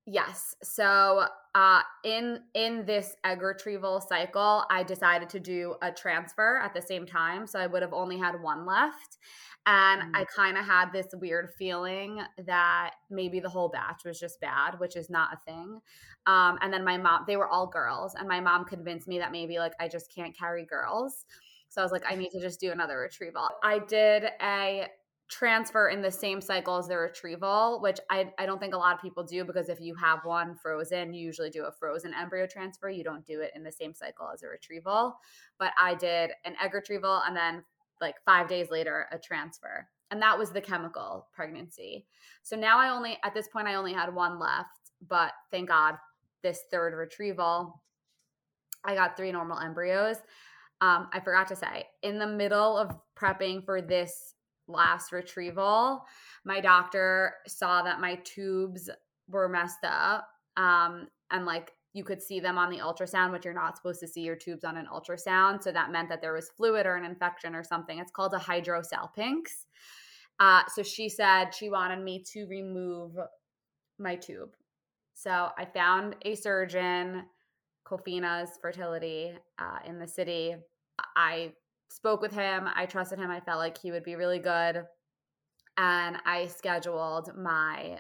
[0.06, 0.56] Yes.
[0.62, 6.74] So, uh, in in this egg retrieval cycle, I decided to do a transfer at
[6.74, 9.18] the same time, so I would have only had one left.
[9.64, 10.16] And mm-hmm.
[10.16, 14.80] I kind of had this weird feeling that maybe the whole batch was just bad,
[14.80, 15.80] which is not a thing.
[16.26, 19.30] Um, and then my mom, they were all girls, and my mom convinced me that
[19.30, 21.26] maybe like I just can't carry girls.
[21.68, 23.48] So I was like, I need to just do another retrieval.
[23.62, 24.88] I did a
[25.32, 28.94] transfer in the same cycle as the retrieval, which I, I don't think a lot
[28.94, 32.46] of people do because if you have one frozen, you usually do a frozen embryo
[32.46, 32.90] transfer.
[32.90, 35.16] You don't do it in the same cycle as a retrieval.
[35.58, 37.64] But I did an egg retrieval and then
[38.02, 42.04] like five days later a transfer and that was the chemical pregnancy
[42.42, 45.94] so now i only at this point i only had one left but thank god
[46.42, 47.80] this third retrieval
[48.84, 50.16] i got three normal embryos
[50.80, 54.31] um, i forgot to say in the middle of prepping for this
[54.72, 56.02] last retrieval
[56.44, 58.90] my doctor saw that my tubes
[59.28, 63.52] were messed up um, and like you could see them on the ultrasound, which you're
[63.52, 65.62] not supposed to see your tubes on an ultrasound.
[65.62, 67.98] So that meant that there was fluid or an infection or something.
[67.98, 69.66] It's called a hydrosalpinx.
[70.40, 73.12] Uh, so she said she wanted me to remove
[73.98, 74.54] my tube.
[75.14, 77.24] So I found a surgeon,
[77.86, 80.56] Kofinas Fertility uh, in the city.
[81.14, 81.52] I
[81.92, 82.68] spoke with him.
[82.74, 83.30] I trusted him.
[83.30, 84.82] I felt like he would be really good.
[85.76, 87.98] And I scheduled my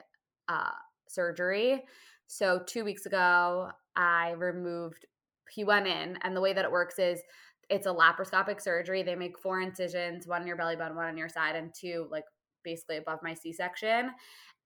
[0.48, 0.70] uh,
[1.08, 1.82] surgery.
[2.26, 5.06] So two weeks ago, I removed,
[5.50, 7.20] he went in, and the way that it works is
[7.68, 9.02] it's a laparoscopic surgery.
[9.02, 12.08] They make four incisions, one in your belly button, one on your side, and two
[12.10, 12.24] like
[12.64, 14.10] basically above my C section.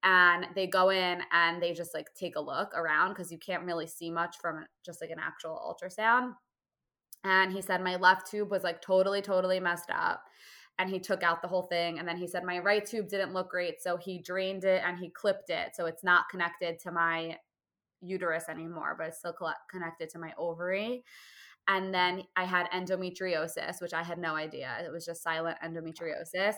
[0.03, 3.65] And they go in and they just like take a look around because you can't
[3.65, 6.33] really see much from just like an actual ultrasound.
[7.27, 10.23] And he said my left tube was like totally, totally messed up.
[10.79, 11.99] And he took out the whole thing.
[11.99, 13.83] And then he said my right tube didn't look great.
[13.83, 15.75] So he drained it and he clipped it.
[15.75, 17.37] So it's not connected to my
[18.01, 19.35] uterus anymore, but it's still
[19.69, 21.03] connected to my ovary.
[21.67, 24.77] And then I had endometriosis, which I had no idea.
[24.85, 26.55] It was just silent endometriosis.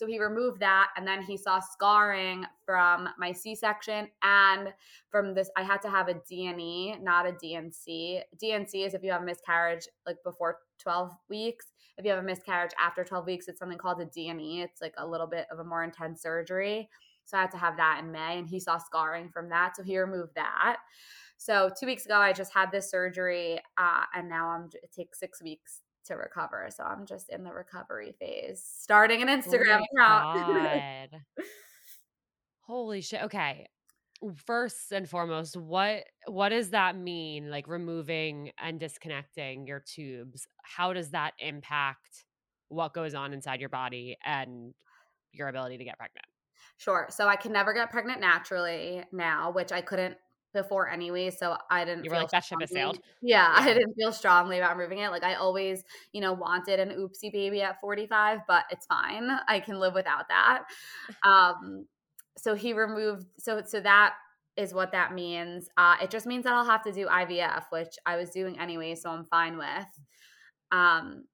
[0.00, 0.88] So he removed that.
[0.96, 4.72] And then he saw scarring from my C section and
[5.10, 5.50] from this.
[5.58, 8.22] I had to have a D&E, not a D&C.
[8.38, 11.66] D&C is if you have a miscarriage like before 12 weeks.
[11.98, 14.62] If you have a miscarriage after 12 weeks, it's something called a D&E.
[14.62, 16.88] It's like a little bit of a more intense surgery.
[17.26, 18.38] So I had to have that in May.
[18.38, 19.76] And he saw scarring from that.
[19.76, 20.78] So he removed that.
[21.36, 24.68] So two weeks ago, I just had this surgery, uh, and now I'm.
[24.74, 26.68] It takes six weeks to recover.
[26.74, 31.22] So I'm just in the recovery phase, starting an oh Instagram oh account.
[32.60, 33.22] Holy shit.
[33.24, 33.66] Okay.
[34.46, 37.50] First and foremost, what what does that mean?
[37.50, 40.46] Like removing and disconnecting your tubes.
[40.62, 42.24] How does that impact
[42.68, 44.74] what goes on inside your body and
[45.32, 46.26] your ability to get pregnant?
[46.76, 47.06] Sure.
[47.10, 50.16] So I can never get pregnant naturally now, which I couldn't
[50.52, 52.04] before anyway, so I didn't.
[52.04, 52.98] You were like that ship has sailed.
[53.22, 55.10] Yeah, yeah, I didn't feel strongly about moving it.
[55.10, 59.30] Like I always, you know, wanted an oopsie baby at 45, but it's fine.
[59.48, 60.64] I can live without that.
[61.22, 61.86] Um,
[62.36, 63.26] so he removed.
[63.38, 64.14] So so that
[64.56, 65.68] is what that means.
[65.76, 68.94] Uh, it just means that I'll have to do IVF, which I was doing anyway,
[68.94, 70.00] so I'm fine with.
[70.72, 71.24] Um,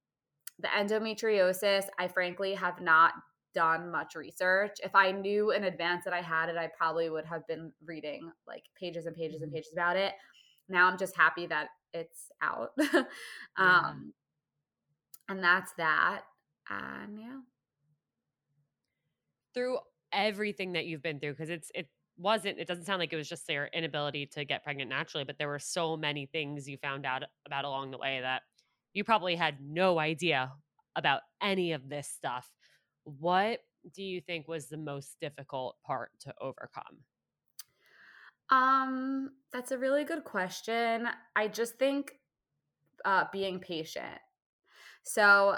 [0.58, 3.12] the endometriosis, I frankly have not
[3.57, 4.76] done much research.
[4.84, 8.30] If I knew in advance that I had it, I probably would have been reading
[8.46, 9.57] like pages and pages and mm-hmm.
[9.57, 10.12] pages about it.
[10.68, 12.70] Now I'm just happy that it's out.
[12.78, 13.07] um
[13.57, 13.92] yeah.
[15.30, 16.22] and that's that.
[16.68, 17.40] And yeah.
[19.54, 19.78] Through
[20.12, 21.88] everything that you've been through because it's it
[22.18, 25.38] wasn't it doesn't sound like it was just their inability to get pregnant naturally, but
[25.38, 28.42] there were so many things you found out about along the way that
[28.92, 30.52] you probably had no idea
[30.94, 32.50] about any of this stuff
[33.07, 33.61] what
[33.94, 36.98] do you think was the most difficult part to overcome?
[38.50, 41.09] Um, that's a really good question.
[41.34, 42.18] I just think
[43.04, 44.18] uh, being patient.
[45.02, 45.57] So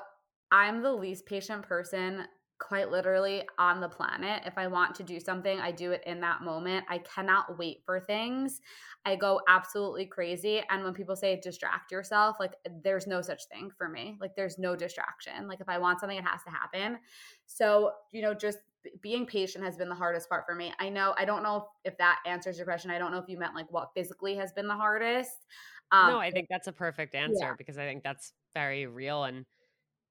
[0.50, 2.24] I'm the least patient person
[2.58, 4.42] quite literally on the planet.
[4.44, 6.84] If I want to do something, I do it in that moment.
[6.88, 8.60] I cannot wait for things.
[9.04, 10.62] I go absolutely crazy.
[10.68, 14.16] And when people say distract yourself, like there's no such thing for me.
[14.20, 15.46] Like there's no distraction.
[15.46, 16.98] Like if I want something, it has to happen.
[17.46, 18.58] So, you know, just
[19.02, 20.72] being patient has been the hardest part for me.
[20.80, 22.90] I know, I don't know if that answers your question.
[22.90, 25.46] I don't know if you meant like what physically has been the hardest.
[25.92, 27.54] Um, no, I think that's a perfect answer yeah.
[27.56, 29.24] because I think that's very real.
[29.24, 29.46] And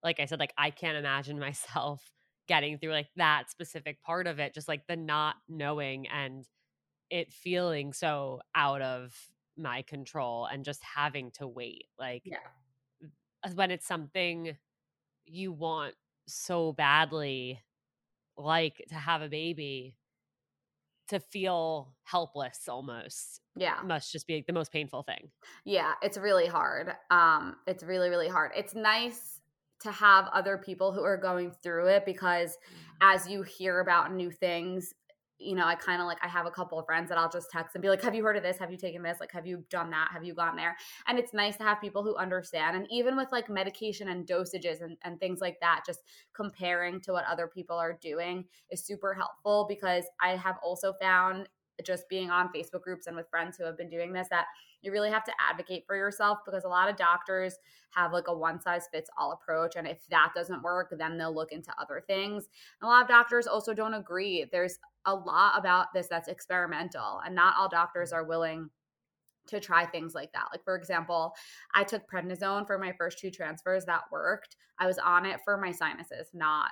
[0.03, 2.01] like I said, like I can't imagine myself
[2.47, 6.45] getting through like that specific part of it, just like the not knowing and
[7.09, 9.15] it feeling so out of
[9.57, 11.85] my control and just having to wait.
[11.97, 12.37] Like, yeah.
[13.53, 14.57] when it's something
[15.25, 15.95] you want
[16.27, 17.61] so badly,
[18.37, 19.95] like to have a baby,
[21.07, 25.29] to feel helpless almost yeah must just be like the most painful thing
[25.65, 29.36] yeah it's really hard um it's really really hard it's nice
[29.81, 33.13] to have other people who are going through it because mm-hmm.
[33.13, 34.93] as you hear about new things
[35.39, 37.51] you know, I kind of like I have a couple of friends that I'll just
[37.51, 38.57] text and be like, "Have you heard of this?
[38.57, 39.19] Have you taken this?
[39.19, 40.09] Like, have you done that?
[40.11, 40.75] Have you gone there?"
[41.07, 42.75] And it's nice to have people who understand.
[42.75, 45.99] And even with like medication and dosages and, and things like that, just
[46.33, 51.47] comparing to what other people are doing is super helpful because I have also found
[51.85, 54.45] just being on Facebook groups and with friends who have been doing this that
[54.81, 57.55] you really have to advocate for yourself because a lot of doctors
[57.91, 59.75] have like a one size fits all approach.
[59.75, 62.47] And if that doesn't work, then they'll look into other things.
[62.81, 64.45] And a lot of doctors also don't agree.
[64.51, 68.69] There's a lot about this that's experimental, and not all doctors are willing
[69.47, 70.47] to try things like that.
[70.51, 71.33] Like, for example,
[71.73, 74.57] I took prednisone for my first two transfers that worked.
[74.79, 76.71] I was on it for my sinuses, not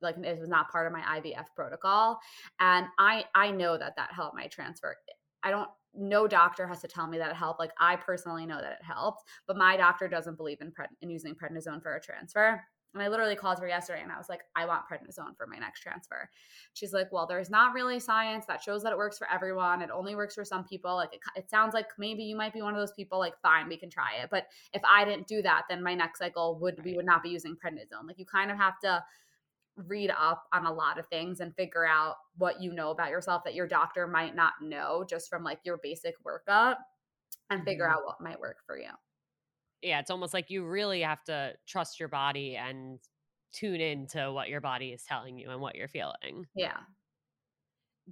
[0.00, 2.18] like it was not part of my IVF protocol
[2.60, 4.96] and I I know that that helped my transfer.
[5.42, 7.58] I don't no doctor has to tell me that it helped.
[7.58, 11.10] Like I personally know that it helped, but my doctor doesn't believe in, pred- in
[11.10, 12.62] using prednisone for a transfer.
[12.94, 15.58] And I literally called her yesterday and I was like, I want prednisone for my
[15.58, 16.28] next transfer.
[16.72, 19.82] She's like, Well, there's not really science that shows that it works for everyone.
[19.82, 20.94] It only works for some people.
[20.94, 23.18] Like, it, it, sounds like maybe you might be one of those people.
[23.18, 24.30] Like, fine, we can try it.
[24.30, 26.84] But if I didn't do that, then my next cycle would, right.
[26.86, 28.06] we would not be using prednisone.
[28.06, 29.04] Like, you kind of have to
[29.86, 33.42] read up on a lot of things and figure out what you know about yourself
[33.44, 36.76] that your doctor might not know just from like your basic workup
[37.50, 37.94] and figure mm-hmm.
[37.94, 38.90] out what might work for you.
[39.82, 42.98] Yeah, it's almost like you really have to trust your body and
[43.52, 46.46] tune into what your body is telling you and what you're feeling.
[46.54, 46.78] Yeah.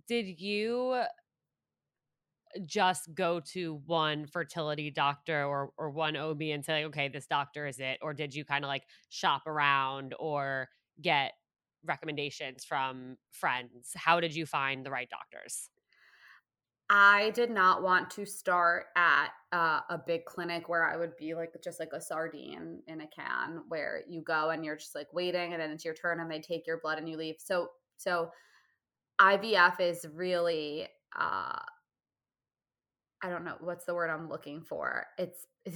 [0.06, 1.02] Did you
[2.64, 7.66] just go to one fertility doctor or or one OB and say, okay, this doctor
[7.66, 7.98] is it?
[8.00, 10.68] Or did you kind of like shop around or
[11.00, 11.32] get
[11.86, 13.92] recommendations from friends?
[13.94, 15.70] How did you find the right doctors?
[16.88, 21.34] I did not want to start at uh, a big clinic where I would be
[21.34, 25.12] like just like a sardine in a can where you go and you're just like
[25.12, 27.36] waiting and then it's your turn and they take your blood and you leave.
[27.38, 28.30] So so
[29.20, 30.86] IVF is really
[31.18, 31.58] uh
[33.22, 35.06] I don't know what's the word I'm looking for.
[35.18, 35.46] It's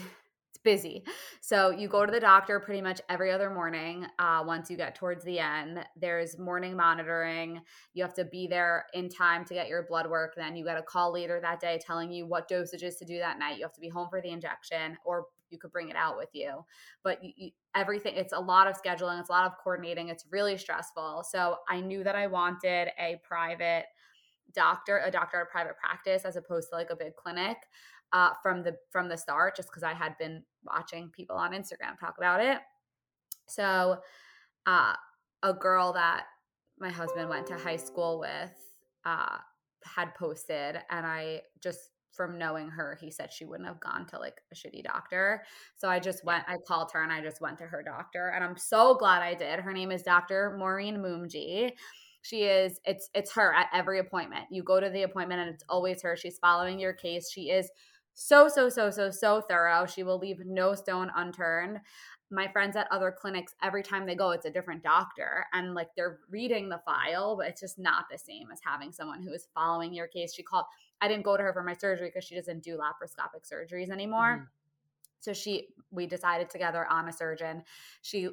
[0.62, 1.04] busy.
[1.40, 4.06] So you go to the doctor pretty much every other morning.
[4.18, 7.60] Uh, once you get towards the end, there's morning monitoring.
[7.94, 10.34] You have to be there in time to get your blood work.
[10.36, 13.38] Then you get a call later that day telling you what dosages to do that
[13.38, 13.56] night.
[13.56, 16.28] You have to be home for the injection, or you could bring it out with
[16.32, 16.64] you.
[17.02, 19.18] But you, you, everything, it's a lot of scheduling.
[19.18, 20.08] It's a lot of coordinating.
[20.08, 21.24] It's really stressful.
[21.28, 23.86] So I knew that I wanted a private
[24.52, 27.56] doctor, a doctor at private practice, as opposed to like a big clinic
[28.12, 31.98] uh, from the from the start, just because I had been watching people on Instagram
[31.98, 32.58] talk about it.
[33.46, 33.98] So,
[34.66, 34.94] uh,
[35.42, 36.24] a girl that
[36.78, 38.52] my husband went to high school with
[39.04, 39.38] uh,
[39.84, 44.18] had posted, and I just from knowing her, he said she wouldn't have gone to
[44.18, 45.42] like a shitty doctor.
[45.76, 48.32] So I just went, I called her and I just went to her doctor.
[48.34, 49.60] And I'm so glad I did.
[49.60, 50.56] Her name is Dr.
[50.58, 51.72] Maureen Moomjy.
[52.22, 54.44] She is, it's it's her at every appointment.
[54.50, 56.16] You go to the appointment and it's always her.
[56.16, 57.30] She's following your case.
[57.30, 57.70] She is
[58.14, 59.86] so, so, so, so, so thorough.
[59.86, 61.80] She will leave no stone unturned.
[62.30, 65.44] My friends at other clinics, every time they go, it's a different doctor.
[65.52, 69.22] And like they're reading the file, but it's just not the same as having someone
[69.22, 70.34] who is following your case.
[70.34, 70.66] She called,
[71.00, 74.36] I didn't go to her for my surgery because she doesn't do laparoscopic surgeries anymore.
[74.36, 74.44] Mm-hmm.
[75.20, 77.62] So she, we decided together on a surgeon.
[78.02, 78.30] She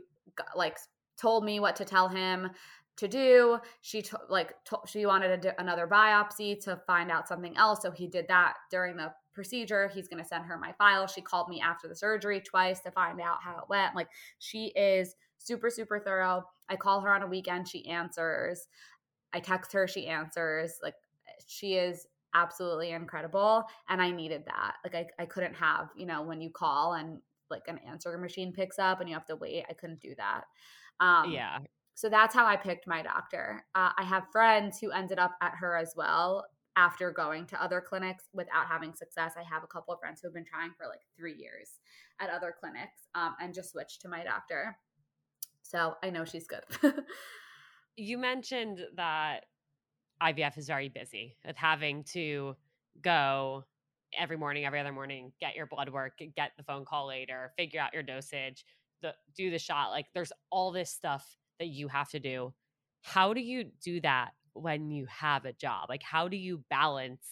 [0.55, 0.77] like
[1.19, 2.51] told me what to tell him
[2.97, 3.59] to do.
[3.81, 8.07] She t- like t- she wanted another biopsy to find out something else, so he
[8.07, 9.87] did that during the procedure.
[9.87, 11.05] He's going to send her my file.
[11.05, 13.95] She called me after the surgery twice to find out how it went.
[13.95, 14.09] Like
[14.39, 16.43] she is super super thorough.
[16.69, 18.67] I call her on a weekend, she answers.
[19.31, 20.79] I text her, she answers.
[20.81, 20.95] Like
[21.45, 24.77] she is absolutely incredible and I needed that.
[24.83, 27.19] Like I I couldn't have, you know, when you call and
[27.51, 29.65] like an answer machine picks up and you have to wait.
[29.69, 30.45] I couldn't do that.
[30.99, 31.59] Um, yeah.
[31.93, 33.63] So that's how I picked my doctor.
[33.75, 36.43] Uh, I have friends who ended up at her as well
[36.77, 39.33] after going to other clinics without having success.
[39.35, 41.79] I have a couple of friends who have been trying for like three years
[42.21, 44.77] at other clinics um, and just switched to my doctor.
[45.63, 46.63] So I know she's good.
[47.97, 49.45] you mentioned that
[50.21, 52.55] IVF is very busy with having to
[53.01, 53.65] go
[54.17, 57.81] every morning, every other morning, get your blood work, get the phone call later, figure
[57.81, 58.63] out your dosage,
[59.01, 59.89] the, do the shot.
[59.89, 61.25] Like there's all this stuff
[61.59, 62.53] that you have to do.
[63.01, 65.89] How do you do that when you have a job?
[65.89, 67.25] Like, how do you balance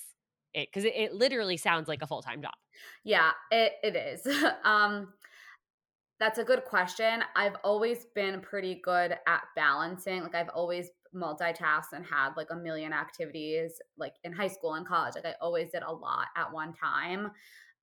[0.53, 0.69] it?
[0.69, 2.53] Because it, it, literally sounds like a full time job.
[3.03, 4.28] Yeah, it, it is.
[4.63, 5.13] um,
[6.19, 7.21] that's a good question.
[7.36, 10.23] I've always been pretty good at balancing.
[10.23, 14.88] Like, I've always multitasked and had like a million activities, like in high school and
[14.88, 15.15] college.
[15.15, 17.32] Like, I always did a lot at one time.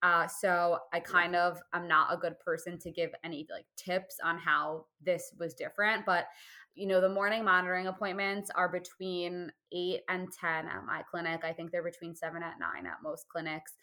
[0.03, 4.17] Uh, so I kind of I'm not a good person to give any like tips
[4.23, 6.27] on how this was different, but
[6.75, 11.43] you know, the morning monitoring appointments are between eight and 10 at my clinic.
[11.45, 13.75] I think they're between seven at nine at most clinics.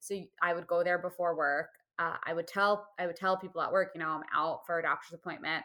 [0.00, 1.70] So I would go there before work.
[1.98, 4.78] Uh, I would tell I would tell people at work, you know, I'm out for
[4.78, 5.64] a doctor's appointment.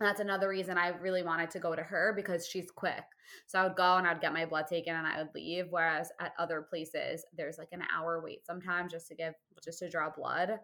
[0.00, 3.04] That's another reason I really wanted to go to her because she's quick.
[3.46, 5.66] So I would go and I'd get my blood taken and I would leave.
[5.70, 9.34] Whereas at other places, there's like an hour wait sometimes just to give
[9.64, 10.58] just to draw blood.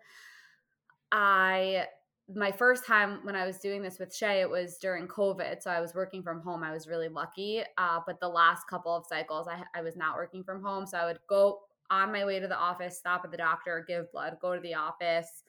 [1.12, 1.86] I
[2.34, 5.62] my first time when I was doing this with Shay, it was during COVID.
[5.62, 6.62] So I was working from home.
[6.62, 7.62] I was really lucky.
[7.78, 10.86] Uh, but the last couple of cycles, I, I was not working from home.
[10.86, 11.60] So I would go
[11.90, 14.74] on my way to the office, stop at the doctor, give blood, go to the
[14.74, 15.42] office,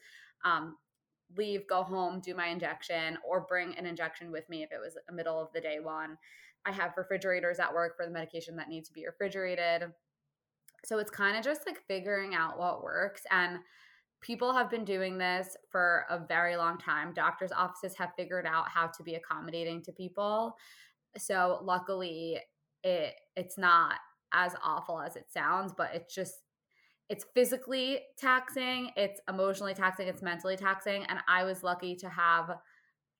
[0.44, 0.76] um,
[1.36, 4.96] leave, go home, do my injection, or bring an injection with me if it was
[5.08, 6.18] a middle of the day one.
[6.66, 9.84] I have refrigerators at work for the medication that needs to be refrigerated.
[10.84, 13.22] So it's kind of just like figuring out what works.
[13.30, 13.58] And
[14.22, 17.12] people have been doing this for a very long time.
[17.12, 20.56] Doctors' offices have figured out how to be accommodating to people.
[21.18, 22.38] So luckily,
[22.82, 23.96] it it's not
[24.32, 26.34] as awful as it sounds, but it's just
[27.08, 31.04] it's physically taxing, it's emotionally taxing, it's mentally taxing.
[31.04, 32.56] And I was lucky to have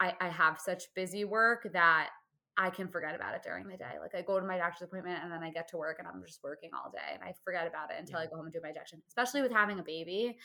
[0.01, 2.11] I, I have such busy work that
[2.57, 3.95] I can forget about it during the day.
[4.01, 6.23] Like I go to my doctor's appointment and then I get to work and I'm
[6.27, 8.27] just working all day and I forget about it until yeah.
[8.27, 9.03] I go home and do my injection.
[9.09, 10.39] Especially with having a baby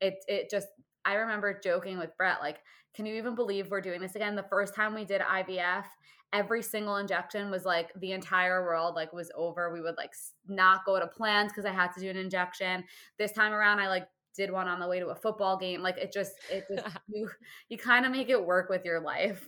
[0.00, 0.68] it it just
[1.04, 2.58] I remember joking with Brett, like,
[2.94, 4.34] can you even believe we're doing this again?
[4.34, 5.84] The first time we did IVF,
[6.32, 9.72] every single injection was like the entire world like was over.
[9.72, 10.12] We would like
[10.48, 12.84] not go to plans because I had to do an injection.
[13.18, 15.82] This time around, I like did one on the way to a football game.
[15.82, 17.30] Like it just it just you
[17.68, 19.46] you kind of make it work with your life.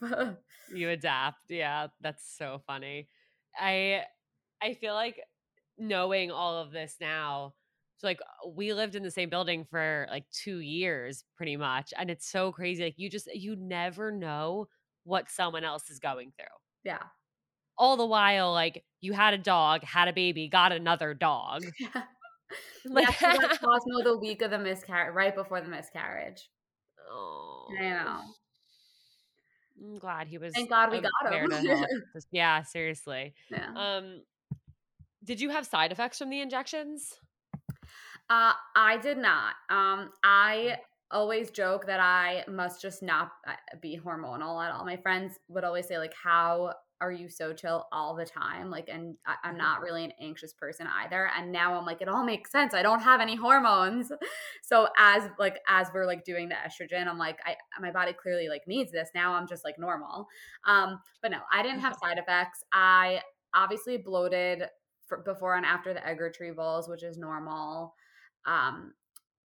[0.72, 1.50] you adapt.
[1.50, 3.08] Yeah, that's so funny.
[3.58, 4.02] I
[4.62, 5.20] I feel like
[5.76, 7.54] knowing all of this now.
[7.98, 12.10] So like we lived in the same building for like 2 years pretty much and
[12.10, 14.68] it's so crazy like you just you never know
[15.04, 16.46] what someone else is going through.
[16.84, 17.02] Yeah.
[17.76, 21.64] All the while like you had a dog, had a baby, got another dog.
[21.78, 22.02] Yeah.
[22.86, 26.48] Like yeah, Cosmo the week of the miscarriage, right before the miscarriage.
[27.10, 27.66] oh.
[27.78, 28.20] I know.
[29.84, 31.50] I'm glad he was Thank God we got him.
[31.50, 31.86] to help.
[32.14, 33.34] Just- yeah, seriously.
[33.50, 33.68] Yeah.
[33.76, 34.22] Um
[35.24, 37.18] did you have side effects from the injections?
[38.30, 39.54] Uh, I did not.
[39.70, 40.76] Um, I
[41.10, 44.84] always joke that I must just not uh, be hormonal at all.
[44.84, 48.70] My friends would always say, like, how are you so chill all the time?
[48.70, 51.30] Like, and I, I'm not really an anxious person either.
[51.36, 52.74] And now I'm like, it all makes sense.
[52.74, 54.12] I don't have any hormones.
[54.62, 58.50] So as like as we're like doing the estrogen, I'm like, I my body clearly
[58.50, 59.08] like needs this.
[59.14, 60.26] Now I'm just like normal.
[60.66, 62.62] Um, but no, I didn't have side effects.
[62.70, 63.22] I
[63.54, 64.64] obviously bloated
[65.06, 67.94] for, before and after the egg retrievals, which is normal.
[68.48, 68.94] Um,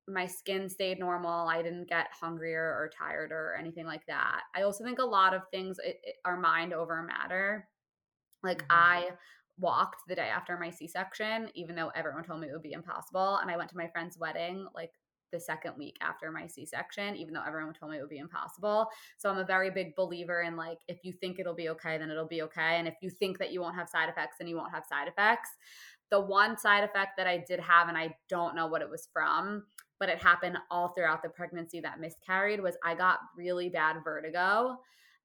[0.08, 1.48] my skin stayed normal.
[1.50, 4.44] I didn't get hungrier or tired or anything like that.
[4.56, 7.70] I also think a lot of things it, it, are mind over matter.
[8.44, 8.70] Like Mhm.
[8.70, 9.12] I
[9.58, 13.38] walked the day after my C-section, even though everyone told me it would be impossible,
[13.38, 14.92] and I went to my friend's wedding like
[15.32, 18.88] the second week after my C-section, even though everyone told me it would be impossible.
[19.18, 22.12] So I'm a very big believer in like if you think it'll be okay, then
[22.12, 24.56] it'll be okay, and if you think that you won't have side effects, then you
[24.58, 25.50] won't have side effects.
[26.14, 29.10] The one side effect that I did have, and I don't know what it was
[29.12, 29.64] from,
[30.00, 34.78] but it happened all throughout the pregnancy that miscarried, was I got really bad vertigo,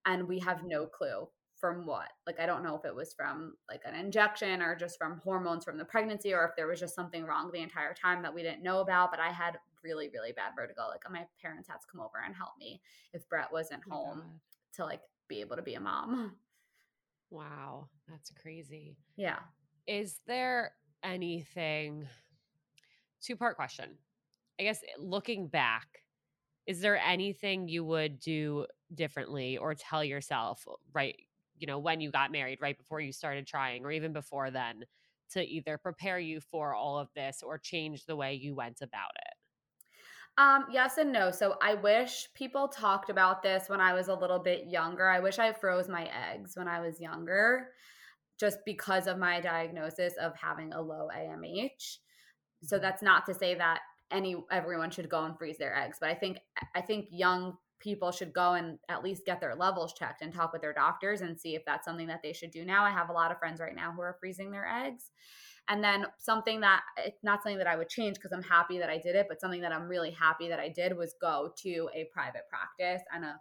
[0.06, 1.28] and we have no clue
[1.60, 2.08] from what.
[2.26, 5.62] Like I don't know if it was from like an injection or just from hormones
[5.62, 8.42] from the pregnancy, or if there was just something wrong the entire time that we
[8.42, 9.10] didn't know about.
[9.10, 10.88] But I had really, really bad vertigo.
[10.88, 12.80] Like my parents had to come over and help me
[13.12, 14.40] if Brett wasn't Oh home God.
[14.76, 16.36] to like be able to be a mom.
[17.30, 18.96] Wow, that's crazy.
[19.16, 19.40] Yeah.
[19.88, 22.06] Is there anything
[23.22, 23.96] two part question?
[24.60, 26.04] I guess eh, looking back,
[26.66, 31.16] is there anything you would do differently or tell yourself right,
[31.56, 34.84] you know, when you got married, right before you started trying or even before then
[35.30, 39.12] to either prepare you for all of this or change the way you went about
[39.16, 39.34] it?
[40.36, 41.30] Um, yes and no.
[41.30, 45.08] So I wish people talked about this when I was a little bit younger.
[45.08, 47.72] I wish I froze my eggs when I was younger,
[48.38, 51.98] just because of my diagnosis of having a low AMH.
[52.64, 52.82] So mm-hmm.
[52.82, 53.80] that's not to say that
[54.10, 56.38] any everyone should go and freeze their eggs, but I think
[56.74, 60.52] I think young people should go and at least get their levels checked and talk
[60.52, 62.84] with their doctors and see if that's something that they should do now.
[62.84, 65.10] I have a lot of friends right now who are freezing their eggs.
[65.68, 68.88] And then something that it's not something that I would change because I'm happy that
[68.88, 71.88] I did it, but something that I'm really happy that I did was go to
[71.94, 73.38] a private practice and a,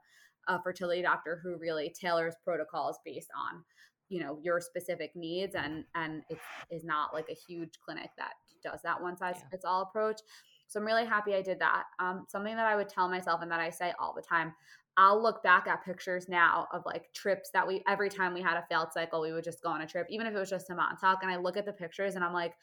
[0.49, 3.63] a fertility doctor who really tailors protocols based on
[4.09, 6.39] you know your specific needs and and it
[6.71, 8.33] is not like a huge clinic that
[8.63, 10.19] does that one size fits all approach.
[10.67, 11.83] So i'm really happy i did that.
[11.99, 14.53] Um, something that i would tell myself and that i say all the time
[14.97, 18.57] i'll look back at pictures now of like trips that we every time we had
[18.57, 20.67] a failed cycle we would just go on a trip even if it was just
[20.67, 22.53] to montauk and i look at the pictures and i'm like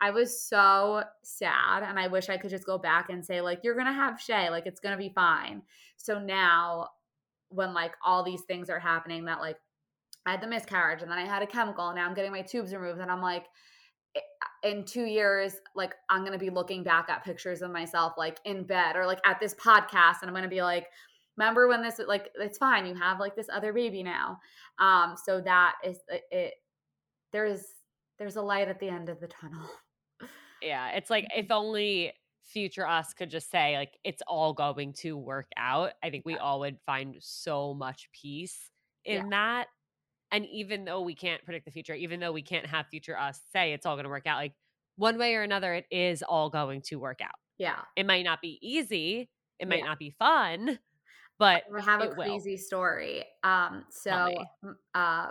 [0.00, 3.60] I was so sad and I wish I could just go back and say like
[3.64, 5.62] you're going to have Shay like it's going to be fine.
[5.96, 6.90] So now
[7.48, 9.56] when like all these things are happening that like
[10.28, 12.42] I had the miscarriage and then I had a chemical and now I'm getting my
[12.42, 13.46] tubes removed and I'm like
[14.62, 18.38] in 2 years like I'm going to be looking back at pictures of myself like
[18.44, 20.86] in bed or like at this podcast and I'm going to be like
[21.36, 24.38] remember when this like it's fine you have like this other baby now.
[24.78, 26.54] Um so that is it, it
[27.32, 27.64] there's
[28.18, 29.68] there's a light at the end of the tunnel.
[30.60, 32.12] Yeah, it's like if only
[32.42, 35.92] future us could just say like it's all going to work out.
[36.02, 38.70] I think we all would find so much peace
[39.04, 39.28] in Yeah.
[39.30, 39.66] that.
[40.30, 43.40] And even though we can't predict the future, even though we can't have future us
[43.52, 44.54] say it's all going to work out, like
[44.96, 47.34] one way or another, it is all going to work out.
[47.56, 47.80] Yeah.
[47.96, 49.86] It might not be easy, it might Yeah.
[49.86, 50.78] not be fun,
[51.38, 52.24] but we have a it will.
[52.24, 53.24] crazy story.
[53.42, 54.34] Um, so
[54.94, 55.30] uh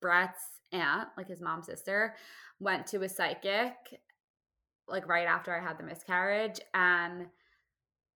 [0.00, 0.40] Brett's
[0.72, 2.14] aunt, like his mom's sister,
[2.58, 3.74] went to a psychic
[4.88, 7.26] like right after I had the miscarriage and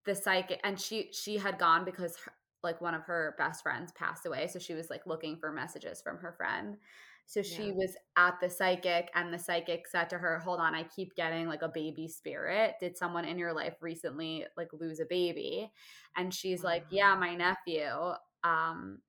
[0.05, 2.33] the psychic and she she had gone because her,
[2.63, 6.01] like one of her best friends passed away so she was like looking for messages
[6.01, 6.77] from her friend.
[7.25, 7.71] So she Yeah.
[7.71, 11.47] was at the psychic and the psychic said to her hold on i keep getting
[11.47, 12.75] like a baby spirit.
[12.79, 15.71] Did someone in your life recently like lose a baby?
[16.15, 18.99] And she's like yeah my nephew um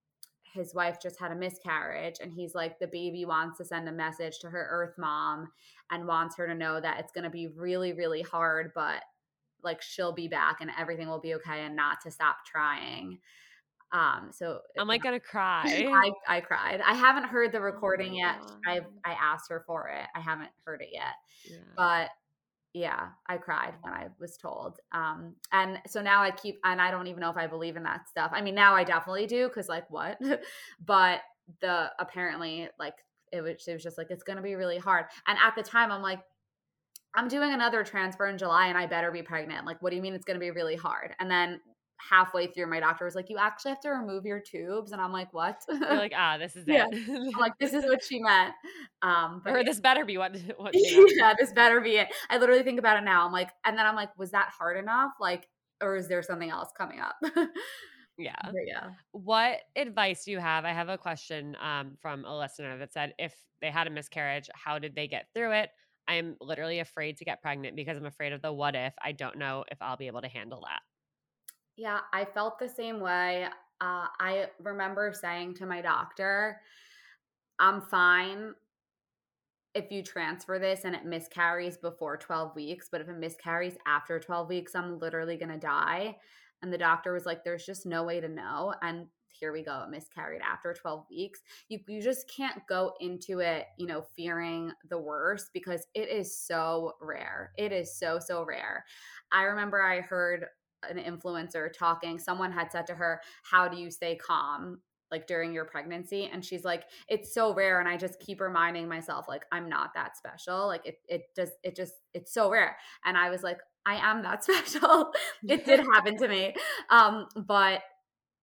[0.54, 3.92] his wife just had a miscarriage and he's like the baby wants to send a
[3.92, 5.48] message to her earth mom
[5.90, 9.02] and wants her to know that it's going to be really really hard but
[9.64, 13.18] like she'll be back and everything will be okay and not to stop trying
[13.94, 15.62] Um, so I'm like gonna cry.
[15.66, 16.82] I, I cried.
[16.84, 18.36] I haven't heard the recording yet.
[18.66, 20.06] I I asked her for it.
[20.14, 21.14] I haven't heard it yet.
[21.48, 21.58] Yeah.
[21.76, 22.10] But
[22.74, 24.80] yeah, I cried when I was told.
[24.92, 27.84] Um, and so now I keep, and I don't even know if I believe in
[27.84, 28.32] that stuff.
[28.34, 30.18] I mean, now I definitely do because, like, what?
[30.84, 31.20] but
[31.60, 32.94] the apparently, like,
[33.30, 35.06] it was, it was just like, it's to be really hard.
[35.28, 36.18] And at the time, I'm like,
[37.14, 39.66] I'm doing another transfer in July and I better be pregnant.
[39.66, 41.14] Like, what do you mean it's going to be really hard?
[41.20, 41.60] And then
[41.98, 45.12] halfway through, my doctor was like, "You actually have to remove your tubes," and I'm
[45.12, 46.86] like, "What?" You're like, "Ah, this is yeah.
[46.90, 48.54] it." I'm like, "This is what she meant."
[49.02, 50.72] Um, or this better be what what.
[50.74, 52.08] yeah, this better be it.
[52.30, 53.26] I literally think about it now.
[53.26, 55.12] I'm like, and then I'm like, was that hard enough?
[55.20, 55.48] Like,
[55.82, 57.16] or is there something else coming up?
[58.18, 58.34] yeah.
[58.44, 58.90] But yeah.
[59.12, 60.64] What advice do you have?
[60.64, 64.48] I have a question um, from a listener that said, if they had a miscarriage,
[64.54, 65.70] how did they get through it?
[66.06, 68.92] I'm literally afraid to get pregnant because I'm afraid of the what if.
[69.02, 70.80] I don't know if I'll be able to handle that.
[71.76, 73.46] Yeah, I felt the same way.
[73.80, 76.60] Uh, I remember saying to my doctor,
[77.58, 78.54] I'm fine
[79.74, 84.20] if you transfer this and it miscarries before 12 weeks, but if it miscarries after
[84.20, 86.16] 12 weeks, I'm literally going to die.
[86.62, 88.72] And the doctor was like, there's just no way to know.
[88.82, 91.40] And here we go, it miscarried after 12 weeks.
[91.68, 96.38] You, you just can't go into it, you know, fearing the worst because it is
[96.38, 97.50] so rare.
[97.58, 98.84] It is so, so rare.
[99.32, 100.46] I remember I heard
[100.90, 104.80] an influencer talking, someone had said to her, How do you stay calm?
[105.10, 106.28] like during your pregnancy?
[106.32, 109.94] And she's like it's so rare and i just keep reminding myself like i'm not
[109.94, 112.76] that special like it it just it just it's so rare.
[113.04, 115.12] And i was like i am that special.
[115.46, 116.54] It did happen to me.
[116.90, 117.82] Um but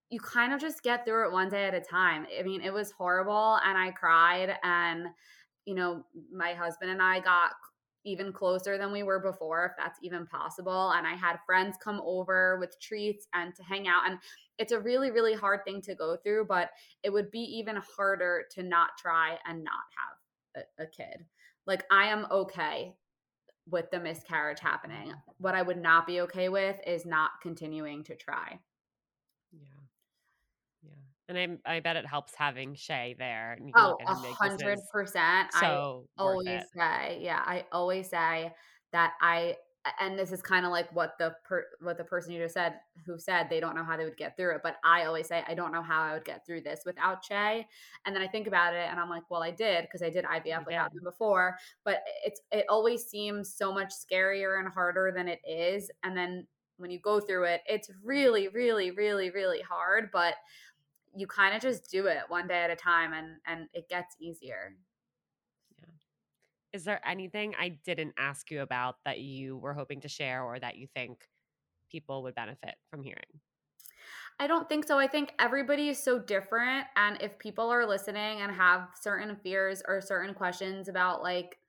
[0.09, 2.25] you kind of just get through it one day at a time.
[2.39, 5.07] I mean it was horrible and i cried and
[5.65, 7.51] you know my husband and i got
[8.05, 10.91] even closer than we were before, if that's even possible.
[10.91, 14.09] And I had friends come over with treats and to hang out.
[14.09, 14.17] And
[14.57, 16.69] it's a really, really hard thing to go through, but
[17.03, 19.73] it would be even harder to not try and not
[20.55, 21.25] have a, a kid.
[21.67, 22.95] Like, I am okay
[23.69, 25.13] with the miscarriage happening.
[25.37, 28.59] What I would not be okay with is not continuing to try.
[31.31, 33.57] And I, I bet it helps having Shay there.
[33.59, 35.49] And oh, a hundred percent.
[35.59, 38.53] So I always say, yeah, I always say
[38.91, 39.55] that I,
[39.99, 42.75] and this is kind of like what the per, what the person you just said
[43.05, 45.43] who said they don't know how they would get through it, but I always say
[45.47, 47.65] I don't know how I would get through this without Shay.
[48.05, 50.25] And then I think about it, and I'm like, well, I did because I did
[50.25, 55.27] IVF without him before, but it's it always seems so much scarier and harder than
[55.27, 55.89] it is.
[56.03, 56.45] And then
[56.77, 60.35] when you go through it, it's really, really, really, really hard, but
[61.15, 64.15] you kind of just do it one day at a time and and it gets
[64.19, 64.75] easier
[65.77, 65.85] yeah
[66.73, 70.59] is there anything i didn't ask you about that you were hoping to share or
[70.59, 71.27] that you think
[71.89, 73.39] people would benefit from hearing
[74.39, 74.97] I don't think so.
[74.97, 76.87] I think everybody is so different.
[76.95, 81.59] And if people are listening and have certain fears or certain questions about, like,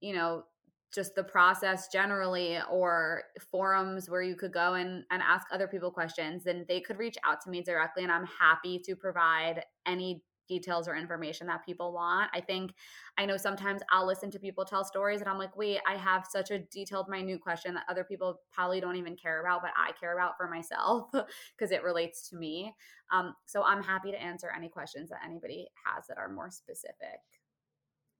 [0.00, 0.44] you know,
[0.92, 5.90] just the process generally or forums where you could go and, and ask other people
[5.90, 10.22] questions then they could reach out to me directly and i'm happy to provide any
[10.48, 12.30] details or information that people want.
[12.34, 12.72] I think
[13.16, 16.26] i know sometimes i'll listen to people tell stories and i'm like wait i have
[16.28, 19.92] such a detailed minute question that other people probably don't even care about but i
[19.98, 21.10] care about for myself
[21.56, 22.74] because it relates to me.
[23.12, 27.20] Um, so i'm happy to answer any questions that anybody has that are more specific.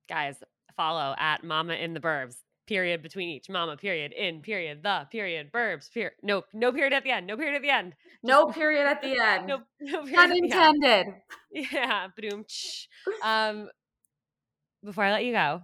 [0.08, 0.36] Guys
[0.76, 5.50] follow at mama in the burbs period between each mama period in period the period
[5.52, 7.94] burbs period no no period at the end no period at the end.
[8.22, 9.46] No period at the end.
[9.46, 11.06] No no period unintended
[11.50, 12.44] yeah boom
[13.24, 13.68] um
[14.84, 15.62] before i let you go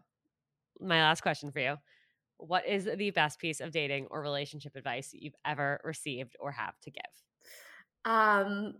[0.80, 1.76] my last question for you.
[2.38, 6.78] What is the best piece of dating or relationship advice you've ever received or have
[6.80, 7.02] to give?
[8.04, 8.74] Um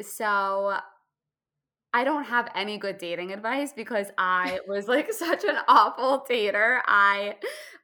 [0.00, 0.78] so
[1.98, 6.78] I don't have any good dating advice because I was like such an awful dater.
[6.86, 7.34] I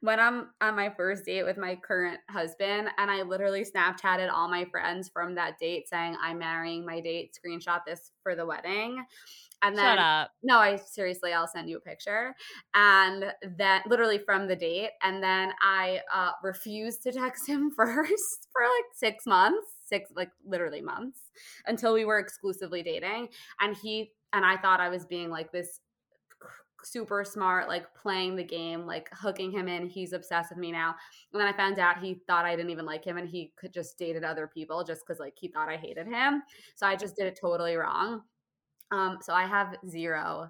[0.01, 4.47] went on on my first date with my current husband and I literally Snapchatted all
[4.47, 9.03] my friends from that date saying I'm marrying my date, screenshot this for the wedding.
[9.61, 10.31] And then Shut up.
[10.41, 12.33] No, I seriously I'll send you a picture.
[12.73, 18.47] And then literally from the date and then I uh refused to text him first
[18.53, 21.19] for like 6 months six like literally months
[21.67, 23.27] until we were exclusively dating
[23.61, 25.79] and he and i thought i was being like this
[26.83, 30.93] super smart like playing the game like hooking him in he's obsessed with me now
[31.33, 33.73] and then i found out he thought i didn't even like him and he could
[33.73, 36.43] just dated other people just because like he thought i hated him
[36.75, 38.21] so i just did it totally wrong
[38.91, 40.47] um so i have zero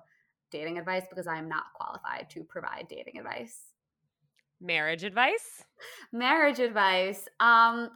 [0.51, 3.73] dating advice because i am not qualified to provide dating advice.
[4.61, 5.63] Marriage advice?
[6.13, 7.89] Marriage advice um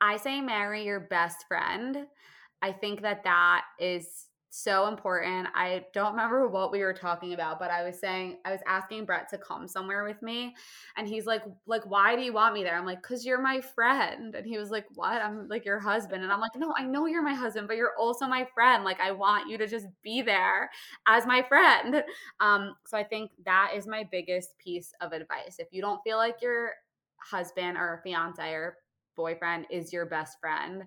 [0.00, 2.06] I say marry your best friend
[2.62, 5.48] I think that that is so important.
[5.54, 9.06] I don't remember what we were talking about, but I was saying I was asking
[9.06, 10.56] Brett to come somewhere with me,
[10.96, 13.60] and he's like, "Like, why do you want me there?" I'm like, "Cause you're my
[13.62, 16.84] friend." And he was like, "What?" I'm like, "Your husband." And I'm like, "No, I
[16.84, 18.84] know you're my husband, but you're also my friend.
[18.84, 20.70] Like, I want you to just be there
[21.06, 22.04] as my friend."
[22.40, 25.56] Um, so I think that is my biggest piece of advice.
[25.58, 26.72] If you don't feel like your
[27.18, 28.76] husband or fiance or
[29.18, 30.84] boyfriend is your best friend,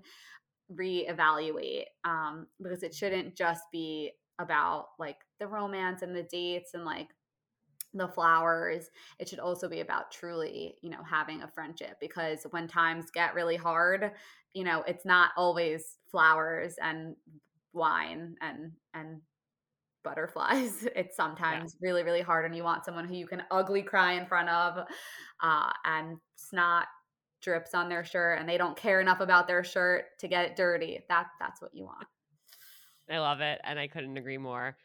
[0.74, 6.86] reevaluate um, because it shouldn't just be about like the romance and the dates and
[6.86, 7.10] like
[7.94, 12.66] the flowers it should also be about truly you know having a friendship because when
[12.66, 14.12] times get really hard
[14.54, 17.16] you know it's not always flowers and
[17.74, 19.20] wine and and
[20.04, 21.90] butterflies it's sometimes yeah.
[21.90, 24.86] really really hard and you want someone who you can ugly cry in front of
[25.44, 26.86] uh, and snot
[27.42, 30.56] drips on their shirt and they don't care enough about their shirt to get it
[30.56, 31.00] dirty.
[31.10, 32.08] That that's what you want.
[33.10, 34.78] I love it and I couldn't agree more.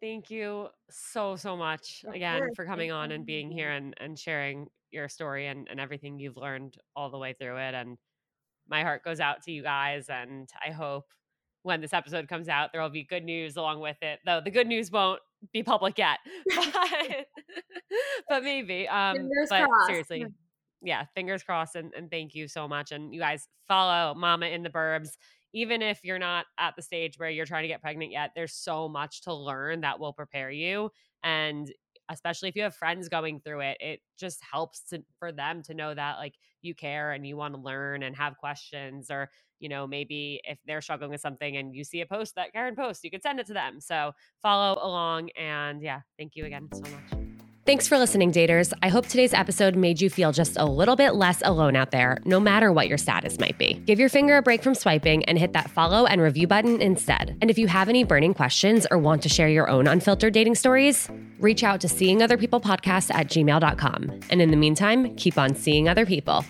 [0.00, 4.66] Thank you so so much again for coming on and being here and and sharing
[4.90, 7.96] your story and and everything you've learned all the way through it and
[8.68, 11.06] my heart goes out to you guys and I hope
[11.62, 14.20] when this episode comes out there will be good news along with it.
[14.26, 15.20] Though the good news won't
[15.52, 16.18] be public yet.
[16.54, 17.26] But,
[18.28, 19.86] but maybe um but crossed.
[19.86, 20.26] seriously
[20.84, 22.92] yeah, fingers crossed and, and thank you so much.
[22.92, 25.10] And you guys follow Mama in the Burbs.
[25.52, 28.54] Even if you're not at the stage where you're trying to get pregnant yet, there's
[28.54, 30.90] so much to learn that will prepare you.
[31.22, 31.72] And
[32.10, 35.74] especially if you have friends going through it, it just helps to for them to
[35.74, 39.30] know that like you care and you want to learn and have questions or
[39.60, 42.76] you know maybe if they're struggling with something and you see a post that Keren
[42.76, 43.80] posts, you can send it to them.
[43.80, 44.12] So
[44.42, 47.13] follow along and yeah, thank you again so much.
[47.66, 48.74] Thanks for listening, daters.
[48.82, 52.18] I hope today's episode made you feel just a little bit less alone out there,
[52.26, 53.72] no matter what your status might be.
[53.86, 57.38] Give your finger a break from swiping and hit that follow and review button instead.
[57.40, 60.56] And if you have any burning questions or want to share your own unfiltered dating
[60.56, 61.08] stories,
[61.38, 64.20] reach out to seeing other people podcast at gmail.com.
[64.28, 66.44] And in the meantime, keep on seeing other people.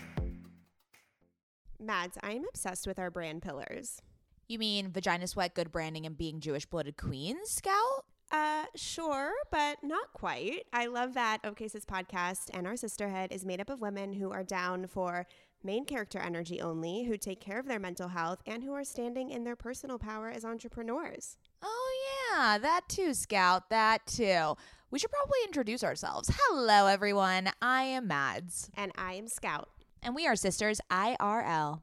[1.79, 4.03] Mads, I am obsessed with our brand pillars.
[4.49, 8.05] You mean vagina sweat, good branding, and being Jewish blooded queens, Scout?
[8.35, 10.65] Uh, sure, but not quite.
[10.73, 14.33] I love that OK Sis podcast and our sisterhood is made up of women who
[14.33, 15.25] are down for
[15.63, 19.31] main character energy only, who take care of their mental health, and who are standing
[19.31, 21.37] in their personal power as entrepreneurs.
[21.63, 21.93] Oh,
[22.33, 24.57] yeah, that too, Scout, that too.
[24.91, 26.29] We should probably introduce ourselves.
[26.37, 27.51] Hello, everyone.
[27.63, 28.69] I am Mads.
[28.77, 29.69] And I am Scout.
[30.03, 31.83] And we are sisters IRL.